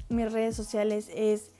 Mis 0.09 0.33
redes 0.33 0.57
sociales 0.57 1.11
es 1.14 1.52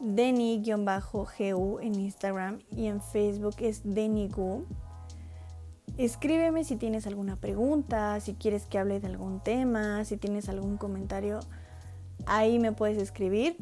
Denny-GU 0.00 1.78
en 1.80 1.94
Instagram 2.00 2.60
y 2.70 2.86
en 2.86 3.00
Facebook 3.00 3.56
es 3.60 3.82
DennyGu. 3.84 4.64
Escríbeme 5.98 6.64
si 6.64 6.76
tienes 6.76 7.06
alguna 7.06 7.36
pregunta, 7.36 8.18
si 8.20 8.34
quieres 8.34 8.66
que 8.66 8.78
hable 8.78 9.00
de 9.00 9.08
algún 9.08 9.40
tema, 9.40 10.04
si 10.04 10.16
tienes 10.16 10.48
algún 10.48 10.78
comentario, 10.78 11.40
ahí 12.26 12.58
me 12.58 12.72
puedes 12.72 12.96
escribir. 12.96 13.56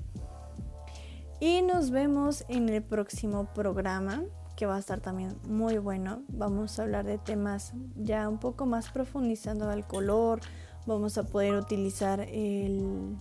Y 1.41 1.63
nos 1.63 1.91
vemos 1.91 2.45
en 2.49 2.69
el 2.69 2.83
próximo 2.83 3.49
programa, 3.55 4.23
que 4.57 4.67
va 4.67 4.77
a 4.77 4.79
estar 4.81 5.01
también 5.01 5.37
muy 5.49 5.79
bueno. 5.79 6.23
Vamos 6.29 6.79
a 6.79 6.83
hablar 6.83 7.05
de 7.05 7.19
temas 7.19 7.73
ya 7.97 8.29
un 8.29 8.39
poco 8.39 8.67
más 8.67 8.91
profundizando 8.91 9.69
al 9.71 9.87
color. 9.87 10.41
Vamos 10.87 11.17
a 11.17 11.25
poder 11.25 11.55
utilizar 11.55 12.21
el 12.21 13.17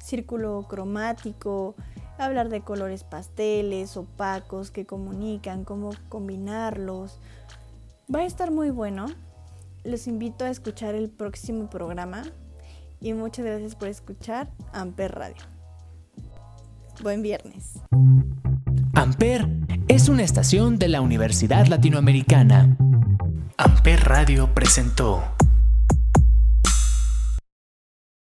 círculo 0.00 0.66
cromático, 0.68 1.74
hablar 2.18 2.48
de 2.48 2.62
colores 2.62 3.04
pasteles, 3.04 3.96
opacos 3.96 4.70
que 4.70 4.86
comunican, 4.86 5.64
cómo 5.64 5.90
combinarlos. 6.08 7.18
Va 8.12 8.20
a 8.20 8.24
estar 8.24 8.50
muy 8.50 8.70
bueno. 8.70 9.06
Los 9.84 10.06
invito 10.06 10.44
a 10.44 10.50
escuchar 10.50 10.94
el 10.94 11.08
próximo 11.08 11.70
programa 11.70 12.22
y 13.00 13.14
muchas 13.14 13.46
gracias 13.46 13.74
por 13.74 13.88
escuchar 13.88 14.50
Amper 14.72 15.12
Radio. 15.14 15.42
Buen 17.02 17.22
viernes. 17.22 17.78
Amper 18.94 19.48
es 19.88 20.08
una 20.08 20.22
estación 20.22 20.78
de 20.78 20.88
la 20.88 21.00
Universidad 21.00 21.66
Latinoamericana. 21.66 22.76
Amper 23.56 24.04
Radio 24.04 24.54
presentó 24.54 25.22